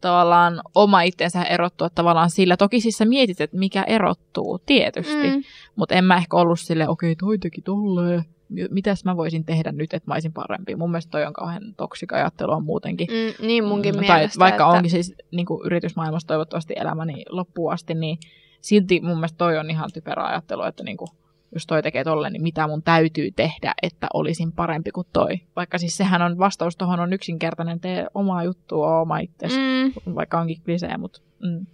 tavallaan 0.00 0.60
oma 0.74 1.02
itsensä 1.02 1.42
erottua 1.42 1.90
tavallaan 1.90 2.30
sillä. 2.30 2.56
Toki 2.56 2.80
siis 2.80 2.98
sä 2.98 3.04
mietit, 3.04 3.40
että 3.40 3.56
mikä 3.56 3.82
erottuu, 3.82 4.58
tietysti. 4.66 5.30
Mm. 5.30 5.42
Mutta 5.76 5.94
en 5.94 6.04
mä 6.04 6.16
ehkä 6.16 6.36
ollut 6.36 6.60
silleen, 6.60 6.88
okei, 6.88 7.12
okay, 7.12 7.28
toi 7.28 7.38
teki 7.38 7.60
tolleen 7.62 8.24
mitäs 8.70 9.04
mä 9.04 9.16
voisin 9.16 9.44
tehdä 9.44 9.72
nyt, 9.72 9.94
että 9.94 10.10
mä 10.10 10.14
olisin 10.14 10.32
parempi. 10.32 10.76
Mun 10.76 10.90
mielestä 10.90 11.10
toi 11.10 11.24
on 11.24 11.32
kauhean 11.32 11.62
toksika 11.76 12.16
ajattelua 12.16 12.60
muutenkin. 12.60 13.08
Mm, 13.10 13.46
niin 13.46 13.64
munkin 13.64 13.94
mm, 13.94 14.00
mielestä. 14.00 14.38
Tai 14.38 14.38
vaikka 14.38 14.64
että... 14.64 14.76
onkin 14.76 14.90
siis 14.90 15.14
niin 15.30 15.46
kuin 15.46 15.66
yritysmaailmassa 15.66 16.28
toivottavasti 16.28 16.74
elämäni 16.76 17.24
loppuun 17.28 17.72
asti, 17.72 17.94
niin 17.94 18.18
silti 18.60 19.00
mun 19.00 19.16
mielestä 19.16 19.38
toi 19.38 19.58
on 19.58 19.70
ihan 19.70 19.90
typerä 19.94 20.24
ajattelu, 20.24 20.62
että 20.62 20.84
niin 20.84 20.96
kuin, 20.96 21.08
jos 21.52 21.66
toi 21.66 21.82
tekee 21.82 22.04
tolleen, 22.04 22.32
niin 22.32 22.42
mitä 22.42 22.66
mun 22.66 22.82
täytyy 22.82 23.30
tehdä, 23.30 23.74
että 23.82 24.06
olisin 24.14 24.52
parempi 24.52 24.90
kuin 24.90 25.06
toi. 25.12 25.40
Vaikka 25.56 25.78
siis 25.78 25.96
sehän 25.96 26.22
on, 26.22 26.38
vastaus 26.38 26.76
tuohon 26.76 27.00
on 27.00 27.12
yksinkertainen, 27.12 27.80
tee 27.80 28.06
omaa 28.14 28.44
juttua, 28.44 29.00
oma 29.00 29.18
itsesi, 29.18 29.58
mm. 29.58 30.14
vaikka 30.14 30.40
onkin 30.40 30.62
klisee, 30.64 30.96
mutta... 30.96 31.20
Mm. 31.42 31.66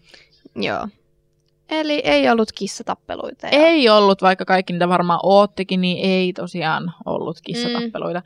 Joo. 0.56 0.88
Eli 1.70 2.02
ei 2.04 2.30
ollut 2.30 2.52
kissatappeluita. 2.52 3.46
Ja... 3.46 3.52
Ei 3.52 3.88
ollut, 3.88 4.22
vaikka 4.22 4.44
kaikki 4.44 4.72
niitä 4.72 4.88
varmaan 4.88 5.20
oottikin, 5.22 5.80
niin 5.80 6.10
ei 6.10 6.32
tosiaan 6.32 6.92
ollut 7.04 7.38
kissatappeluita. 7.44 8.20
Mm. 8.20 8.24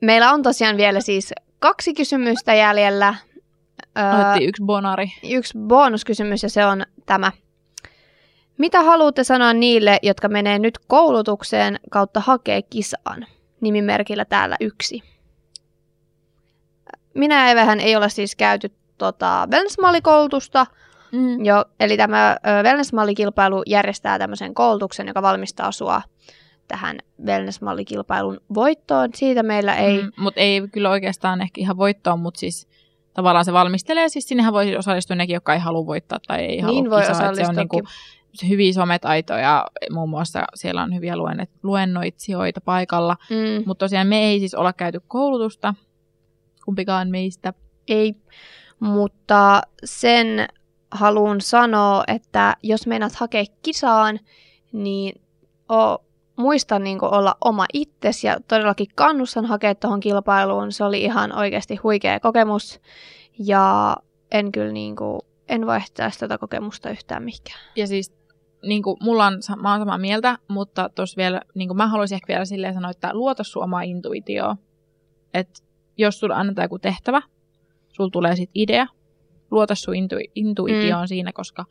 Meillä 0.00 0.32
on 0.32 0.42
tosiaan 0.42 0.76
vielä 0.76 1.00
siis 1.00 1.32
kaksi 1.58 1.94
kysymystä 1.94 2.54
jäljellä. 2.54 3.14
Otettiin 4.20 4.48
yksi 4.48 4.62
bonari. 4.62 5.08
Yksi 5.22 5.58
bonuskysymys 5.58 6.42
ja 6.42 6.50
se 6.50 6.66
on 6.66 6.86
tämä. 7.06 7.32
Mitä 8.58 8.82
haluatte 8.82 9.24
sanoa 9.24 9.52
niille, 9.52 9.98
jotka 10.02 10.28
menee 10.28 10.58
nyt 10.58 10.78
koulutukseen 10.78 11.80
kautta 11.90 12.20
hakee 12.20 12.62
kisaan? 12.62 13.26
Nimimerkillä 13.60 14.24
täällä 14.24 14.56
yksi. 14.60 15.02
Minä 17.14 17.44
ja 17.44 17.50
Evehän 17.50 17.80
ei 17.80 17.96
ole 17.96 18.08
siis 18.08 18.36
käyty 18.36 18.70
tota, 18.98 19.46
Bensmallikoulutusta, 19.50 20.66
Mm. 21.12 21.44
Jo, 21.44 21.64
eli 21.80 21.96
tämä 21.96 22.36
wellness-mallikilpailu 22.62 23.62
järjestää 23.66 24.18
tämmöisen 24.18 24.54
koulutuksen, 24.54 25.06
joka 25.06 25.22
valmistaa 25.22 25.72
sua 25.72 26.02
tähän 26.68 26.98
wellness-mallikilpailun 27.24 28.40
voittoon. 28.54 29.08
Siitä 29.14 29.42
meillä 29.42 29.74
ei... 29.74 30.02
Mm, 30.02 30.12
mutta 30.18 30.40
ei 30.40 30.68
kyllä 30.72 30.90
oikeastaan 30.90 31.40
ehkä 31.40 31.60
ihan 31.60 31.76
voittoon, 31.76 32.20
mutta 32.20 32.40
siis 32.40 32.68
tavallaan 33.14 33.44
se 33.44 33.52
valmistelee. 33.52 34.08
Siis 34.08 34.28
sinnehän 34.28 34.52
voi 34.52 34.76
osallistua 34.76 35.16
nekin, 35.16 35.34
jotka 35.34 35.54
ei 35.54 35.60
halua 35.60 35.86
voittaa 35.86 36.18
tai 36.26 36.40
ei 36.40 36.48
niin 36.48 36.64
halua 36.64 36.90
voi 36.90 37.00
kisaa. 37.00 37.34
Se 37.34 37.46
on 37.48 37.56
niinku 37.56 37.82
hyviä 38.48 38.72
sometaitoja, 38.72 39.66
muun 39.90 40.10
muassa 40.10 40.44
siellä 40.54 40.82
on 40.82 40.94
hyviä 40.94 41.14
luennoitsijoita 41.62 42.60
paikalla. 42.60 43.16
Mm. 43.30 43.62
Mutta 43.66 43.84
tosiaan 43.84 44.06
me 44.06 44.18
ei 44.18 44.38
siis 44.38 44.54
olla 44.54 44.72
käyty 44.72 45.00
koulutusta, 45.08 45.74
kumpikaan 46.64 47.08
meistä. 47.08 47.52
Ei, 47.88 48.14
mutta 48.80 49.62
sen 49.84 50.48
haluan 50.90 51.40
sanoa, 51.40 52.04
että 52.06 52.56
jos 52.62 52.86
meinaat 52.86 53.14
hakea 53.14 53.44
kisaan, 53.62 54.20
niin 54.72 55.20
o, 55.72 56.04
muista 56.36 56.78
niin 56.78 56.98
olla 57.04 57.34
oma 57.44 57.66
itsesi 57.72 58.26
ja 58.26 58.36
todellakin 58.48 58.86
kannustan 58.94 59.46
hakea 59.46 59.74
tuohon 59.74 60.00
kilpailuun. 60.00 60.72
Se 60.72 60.84
oli 60.84 61.02
ihan 61.02 61.32
oikeasti 61.38 61.76
huikea 61.76 62.20
kokemus 62.20 62.80
ja 63.38 63.96
en 64.30 64.52
kyllä 64.52 64.72
niin 64.72 64.96
kuin, 64.96 65.20
en 65.48 65.66
vaihtaisi 65.66 66.18
tätä 66.18 66.38
kokemusta 66.38 66.90
yhtään 66.90 67.22
mihinkään. 67.22 67.60
Ja 67.76 67.86
siis 67.86 68.18
niin 68.62 68.82
kuin, 68.82 68.96
mulla 69.00 69.26
on, 69.26 69.40
mä 69.62 69.70
oon 69.70 69.80
samaa 69.80 69.98
mieltä, 69.98 70.38
mutta 70.48 70.90
tuossa 70.94 71.16
vielä, 71.16 71.40
niin 71.54 71.68
kuin 71.68 71.76
mä 71.76 71.86
haluaisin 71.86 72.16
ehkä 72.16 72.32
vielä 72.32 72.44
silleen 72.44 72.74
sanoa, 72.74 72.90
että 72.90 73.10
luota 73.12 73.44
sun 73.44 73.64
omaa 73.64 73.82
intuitioon. 73.82 74.56
Että 75.34 75.60
jos 75.96 76.20
sulla 76.20 76.36
annetaan 76.36 76.64
joku 76.64 76.78
tehtävä, 76.78 77.22
sulla 77.88 78.10
tulee 78.10 78.36
sitten 78.36 78.62
idea, 78.62 78.86
luota 79.50 79.74
sun 79.74 79.94
intu- 79.94 80.30
intuitioon 80.34 81.04
mm. 81.04 81.08
siinä, 81.08 81.32
koska 81.32 81.64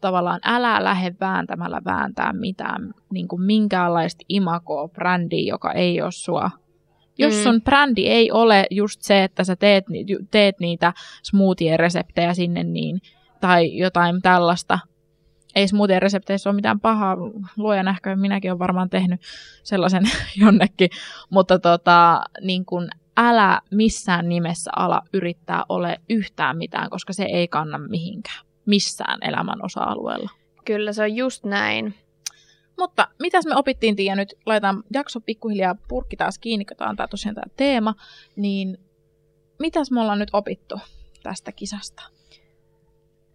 tavallaan 0.00 0.40
älä 0.44 0.84
lähde 0.84 1.14
vääntämällä 1.20 1.80
vääntää 1.84 2.32
mitään, 2.32 2.94
niin 3.12 3.28
kuin 3.28 3.42
minkäänlaista 3.42 4.24
imagoa, 4.28 4.88
brändiä, 4.88 5.48
joka 5.48 5.72
ei 5.72 6.02
ole 6.02 6.12
sua. 6.12 6.50
Jos 7.18 7.34
mm. 7.34 7.42
sun 7.42 7.62
brändi 7.62 8.06
ei 8.06 8.32
ole 8.32 8.66
just 8.70 9.02
se, 9.02 9.24
että 9.24 9.44
sä 9.44 9.56
teet, 9.56 9.84
teet 10.30 10.60
niitä 10.60 10.92
smoothie-reseptejä 11.22 12.34
sinne 12.34 12.64
niin, 12.64 13.00
tai 13.40 13.76
jotain 13.76 14.22
tällaista, 14.22 14.78
ei 15.54 15.68
smoothie-resepteissä 15.68 16.50
ole 16.50 16.56
mitään 16.56 16.80
pahaa. 16.80 17.16
Luoja 17.56 17.82
nähkö, 17.82 18.16
minäkin 18.16 18.50
olen 18.50 18.58
varmaan 18.58 18.90
tehnyt 18.90 19.20
sellaisen 19.62 20.02
jonnekin. 20.44 20.90
Mutta 21.30 21.58
tota, 21.58 22.22
niin 22.40 22.64
kun, 22.64 22.88
älä 23.16 23.60
missään 23.70 24.28
nimessä 24.28 24.70
ala 24.76 25.02
yrittää 25.12 25.64
ole 25.68 26.00
yhtään 26.08 26.58
mitään, 26.58 26.90
koska 26.90 27.12
se 27.12 27.24
ei 27.24 27.48
kanna 27.48 27.78
mihinkään. 27.78 28.46
Missään 28.66 29.18
elämän 29.22 29.64
osa-alueella. 29.64 30.30
Kyllä, 30.64 30.92
se 30.92 31.02
on 31.02 31.16
just 31.16 31.44
näin. 31.44 31.94
Mutta 32.78 33.08
mitäs 33.18 33.46
me 33.46 33.56
opittiin, 33.56 33.96
Tiia, 33.96 34.16
nyt 34.16 34.34
laitetaan 34.46 34.82
jakso 34.92 35.20
pikkuhiljaa 35.20 35.74
purkki 35.88 36.16
taas 36.16 36.38
kiinni, 36.38 36.64
kun 36.64 36.76
tämä 36.76 36.90
on 36.90 36.96
tosiaan 37.10 37.34
tämä 37.34 37.54
teema, 37.56 37.94
niin 38.36 38.78
mitäs 39.58 39.90
me 39.90 40.00
ollaan 40.00 40.18
nyt 40.18 40.30
opittu 40.32 40.80
tästä 41.22 41.52
kisasta? 41.52 42.02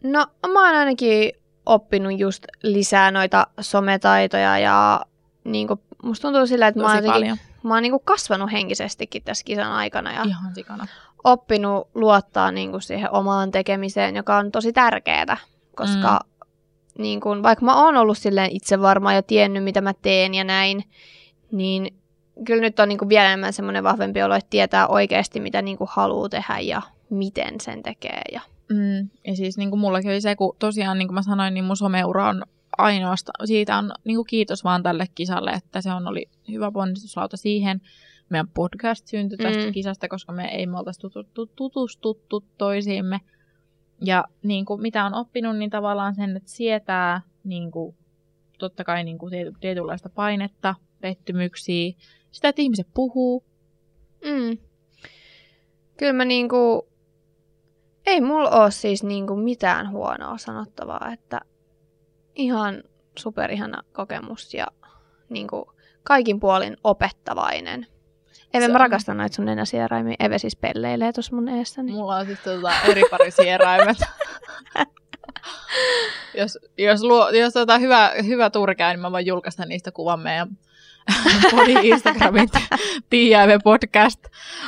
No, 0.03 0.25
mä 0.53 0.67
oon 0.67 0.75
ainakin 0.75 1.31
oppinut 1.65 2.19
just 2.19 2.45
lisää 2.63 3.11
noita 3.11 3.47
sometaitoja 3.59 4.59
ja 4.59 5.05
niin 5.43 5.67
kuin, 5.67 5.79
musta 6.03 6.27
tuntuu 6.27 6.47
sillä, 6.47 6.67
että 6.67 6.79
Tosi 6.79 6.87
mä 6.87 6.93
oon, 6.93 7.05
jotenkin, 7.05 7.21
paljon. 7.21 7.37
Mä 7.63 7.73
oon 7.73 7.83
niin 7.83 7.91
kuin 7.91 8.03
kasvanut 8.05 8.51
henkisestikin 8.51 9.23
tässä 9.23 9.43
kisan 9.45 9.71
aikana 9.71 10.13
ja 10.13 10.23
Ihan 10.23 10.55
sikana. 10.55 10.87
oppinut 11.23 11.87
luottaa 11.95 12.51
niin 12.51 12.71
kuin 12.71 12.81
siihen 12.81 13.11
omaan 13.11 13.51
tekemiseen, 13.51 14.15
joka 14.15 14.37
on 14.37 14.51
tosi 14.51 14.73
tärkeää, 14.73 15.37
koska 15.75 16.19
mm. 16.23 17.03
niin 17.03 17.19
kuin, 17.19 17.43
vaikka 17.43 17.65
mä 17.65 17.83
oon 17.85 17.97
ollut 17.97 18.17
silleen 18.17 18.51
itse 18.51 18.81
varma 18.81 19.13
ja 19.13 19.23
tiennyt, 19.23 19.63
mitä 19.63 19.81
mä 19.81 19.93
teen 19.93 20.33
ja 20.33 20.43
näin, 20.43 20.83
niin 21.51 21.97
kyllä 22.45 22.61
nyt 22.61 22.79
on 22.79 22.89
niin 22.89 22.99
kuin 22.99 23.09
vielä 23.09 23.27
enemmän 23.27 23.53
semmoinen 23.53 23.83
vahvempi 23.83 24.23
olo, 24.23 24.35
että 24.35 24.49
tietää 24.49 24.87
oikeasti, 24.87 25.39
mitä 25.39 25.61
niin 25.61 25.77
kuin 25.77 25.89
haluaa 25.91 26.29
tehdä 26.29 26.59
ja 26.59 26.81
miten 27.09 27.61
sen 27.61 27.83
tekee. 27.83 28.21
Ja... 28.31 28.41
Mm. 28.69 29.09
Ja 29.27 29.35
siis 29.35 29.57
niin 29.57 29.69
kuin 29.69 29.79
mullakin 29.79 30.11
oli 30.11 30.21
se, 30.21 30.35
kun 30.35 30.55
tosiaan 30.59 30.97
niin 30.97 31.07
kuin 31.07 31.15
mä 31.15 31.21
sanoin, 31.21 31.53
niin 31.53 31.65
mun 31.65 31.77
someura 31.77 32.29
on 32.29 32.43
ainoastaan, 32.77 33.47
siitä 33.47 33.77
on 33.77 33.91
niin 34.03 34.15
kuin 34.17 34.25
kiitos 34.25 34.63
vaan 34.63 34.83
tälle 34.83 35.05
kisalle, 35.15 35.51
että 35.51 35.81
se 35.81 35.91
on 35.91 36.07
oli 36.07 36.25
hyvä 36.51 36.71
ponnistuslauta 36.71 37.37
siihen. 37.37 37.81
Meidän 38.29 38.47
podcast 38.47 39.07
syntyi 39.07 39.37
tästä 39.37 39.65
Mm. 39.65 39.71
kisasta, 39.71 40.07
koska 40.07 40.31
me 40.33 40.45
ei 40.45 40.67
me 40.67 40.77
oltaisi 40.77 40.99
tutustuttu, 40.99 41.45
tutustuttu 41.55 42.45
toisiimme. 42.57 43.19
Ja 44.01 44.25
niin 44.43 44.65
kuin, 44.65 44.81
mitä 44.81 45.05
on 45.05 45.13
oppinut, 45.13 45.57
niin 45.57 45.69
tavallaan 45.69 46.15
sen, 46.15 46.37
että 46.37 46.49
sietää 46.49 47.21
niin 47.43 47.71
kuin, 47.71 47.95
totta 48.59 48.83
kai 48.83 49.03
niin 49.03 49.17
kuin, 49.17 49.31
tiety- 49.33 49.57
tietynlaista 49.59 50.09
painetta, 50.09 50.75
pettymyksiä, 51.01 51.93
sitä, 52.31 52.49
että 52.49 52.61
ihmiset 52.61 52.87
puhuu. 52.93 53.43
Mm. 54.25 54.57
Kyllä 55.97 56.13
mä 56.13 56.25
niinku, 56.25 56.87
ei 58.05 58.21
mulla 58.21 58.49
ole 58.49 58.71
siis 58.71 59.03
niinku 59.03 59.35
mitään 59.35 59.91
huonoa 59.91 60.37
sanottavaa, 60.37 61.11
että 61.13 61.41
ihan 62.37 62.83
superihana 63.17 63.83
kokemus 63.93 64.53
ja 64.53 64.67
niinku 65.29 65.73
kaikin 66.03 66.39
puolin 66.39 66.77
opettavainen. 66.83 67.87
Eve, 68.53 68.67
mä 68.67 68.77
rakastan 68.77 69.17
näitä 69.17 69.35
sun 69.35 69.45
nenäsieraimia. 69.45 70.15
Eve 70.19 70.37
siis 70.37 70.55
pelleilee 70.55 71.13
tuossa 71.13 71.35
mun 71.35 71.49
eessäni. 71.49 71.91
Mulla 71.91 72.15
on 72.15 72.25
siis 72.25 72.39
tota 72.39 72.71
eri 72.87 73.01
pari 73.11 73.31
sieraimet. 73.31 73.97
jos, 76.39 76.57
jos, 76.77 77.03
luo, 77.03 77.29
jos 77.29 77.53
tota 77.53 77.77
hyvä, 77.77 78.11
hyvä 78.25 78.49
tuuri 78.49 78.75
käy, 78.75 78.93
niin 78.93 78.99
mä 78.99 79.11
voin 79.11 79.25
julkaista 79.25 79.65
niistä 79.65 79.91
kuvan 79.91 80.19
meidän 80.19 80.47
Podi 81.51 81.73
Instagramin 81.83 82.49
Tiiäive 83.09 83.59
podcast. 83.63 84.23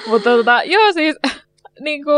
Mutta 0.08 0.30
tota, 0.30 0.64
joo 0.64 0.94
siis, 0.94 1.16
niinku, 1.80 2.12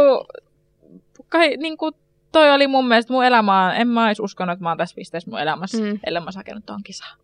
kai, 1.29 1.57
niinku, 1.57 1.91
toi 2.31 2.51
oli 2.51 2.67
mun 2.67 2.87
mielestä 2.87 3.13
mun 3.13 3.25
elämä, 3.25 3.73
en 3.75 3.87
mä 3.87 4.07
edes 4.07 4.19
uskonut, 4.19 4.53
että 4.53 4.63
mä 4.63 4.69
oon 4.69 4.77
tässä 4.77 4.95
pisteessä 4.95 5.29
mun 5.31 5.39
elämässä, 5.39 5.77
Mm. 5.77 5.99
ellei 6.07 6.23
mä 6.23 6.31
sakenut 6.31 6.65
tuon 6.65 6.83
kisaan. 6.83 7.17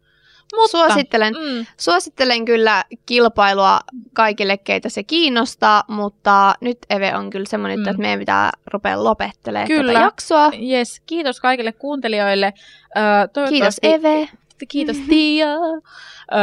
Suosittelen, 0.71 1.33
Mm, 1.33 1.65
suosittelen 1.77 2.45
kyllä 2.45 2.83
kilpailua 3.05 3.79
kaikille, 4.13 4.57
keitä 4.57 4.89
se 4.89 5.03
kiinnostaa, 5.03 5.83
mutta 5.87 6.55
nyt 6.61 6.77
Eve 6.89 7.15
on 7.15 7.29
kyllä 7.29 7.45
semmoinen, 7.45 7.79
mm. 7.79 7.87
Että 7.87 8.01
meidän 8.01 8.19
pitää 8.19 8.51
rupea 8.73 9.03
lopettelemaan 9.03 9.67
Kyllä. 9.67 9.93
tätä 9.93 10.05
jaksoa. 10.05 10.51
yes, 10.71 11.01
kiitos 11.05 11.39
kaikille 11.39 11.71
kuuntelijoille. 11.71 12.53
Ö, 12.97 13.49
Kiitos 13.49 13.79
Eve. 13.83 14.29
Kiitos 14.65 14.97
Tia. 15.09 15.47
Öö, 15.47 16.39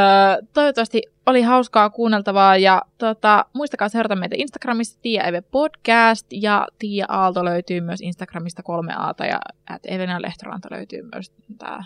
toivottavasti 0.53 1.03
oli 1.27 1.43
hauskaa 1.43 1.91
kuunneltavaa 1.91 2.57
ja 2.57 2.83
tota, 2.99 3.45
muistakaa 3.53 3.89
seurata 3.89 4.17
meitä 4.17 4.35
Instagramissa 4.39 4.99
Tia 5.03 5.23
Eve 5.25 5.41
Podcast 5.41 6.27
ja 6.31 6.67
Tia 6.79 7.07
Aalto 7.09 7.45
löytyy 7.45 7.81
myös 7.81 8.01
Instagramista 8.01 8.63
kolme 8.63 8.93
aata 8.97 9.27
ja 9.27 9.41
at 9.71 9.83
Evena 9.85 10.23
Lehtoranta 10.23 10.69
löytyy 10.71 11.03
myös 11.13 11.33
tää 11.59 11.85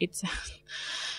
itse, 0.00 0.26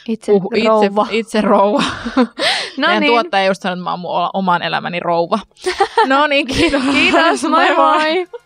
Itse 0.08 0.32
puhu, 0.32 0.50
rouva. 0.50 1.02
itse, 1.04 1.18
itse 1.18 1.42
rouva. 1.42 1.84
no 2.78 2.88
Meidän 2.88 3.00
niin. 3.00 3.12
tuottaja 3.12 3.46
just 3.46 3.62
sanoi, 3.62 3.74
että 3.74 3.84
mä 3.84 3.90
oon 3.90 4.00
mun 4.00 4.30
oman 4.34 4.62
elämäni 4.62 5.00
rouva. 5.00 5.40
no 6.08 6.28
niin, 6.28 6.48
kiitos. 6.48 6.84
Kiitos, 6.92 7.44
moi 7.44 7.76
moi. 7.76 8.28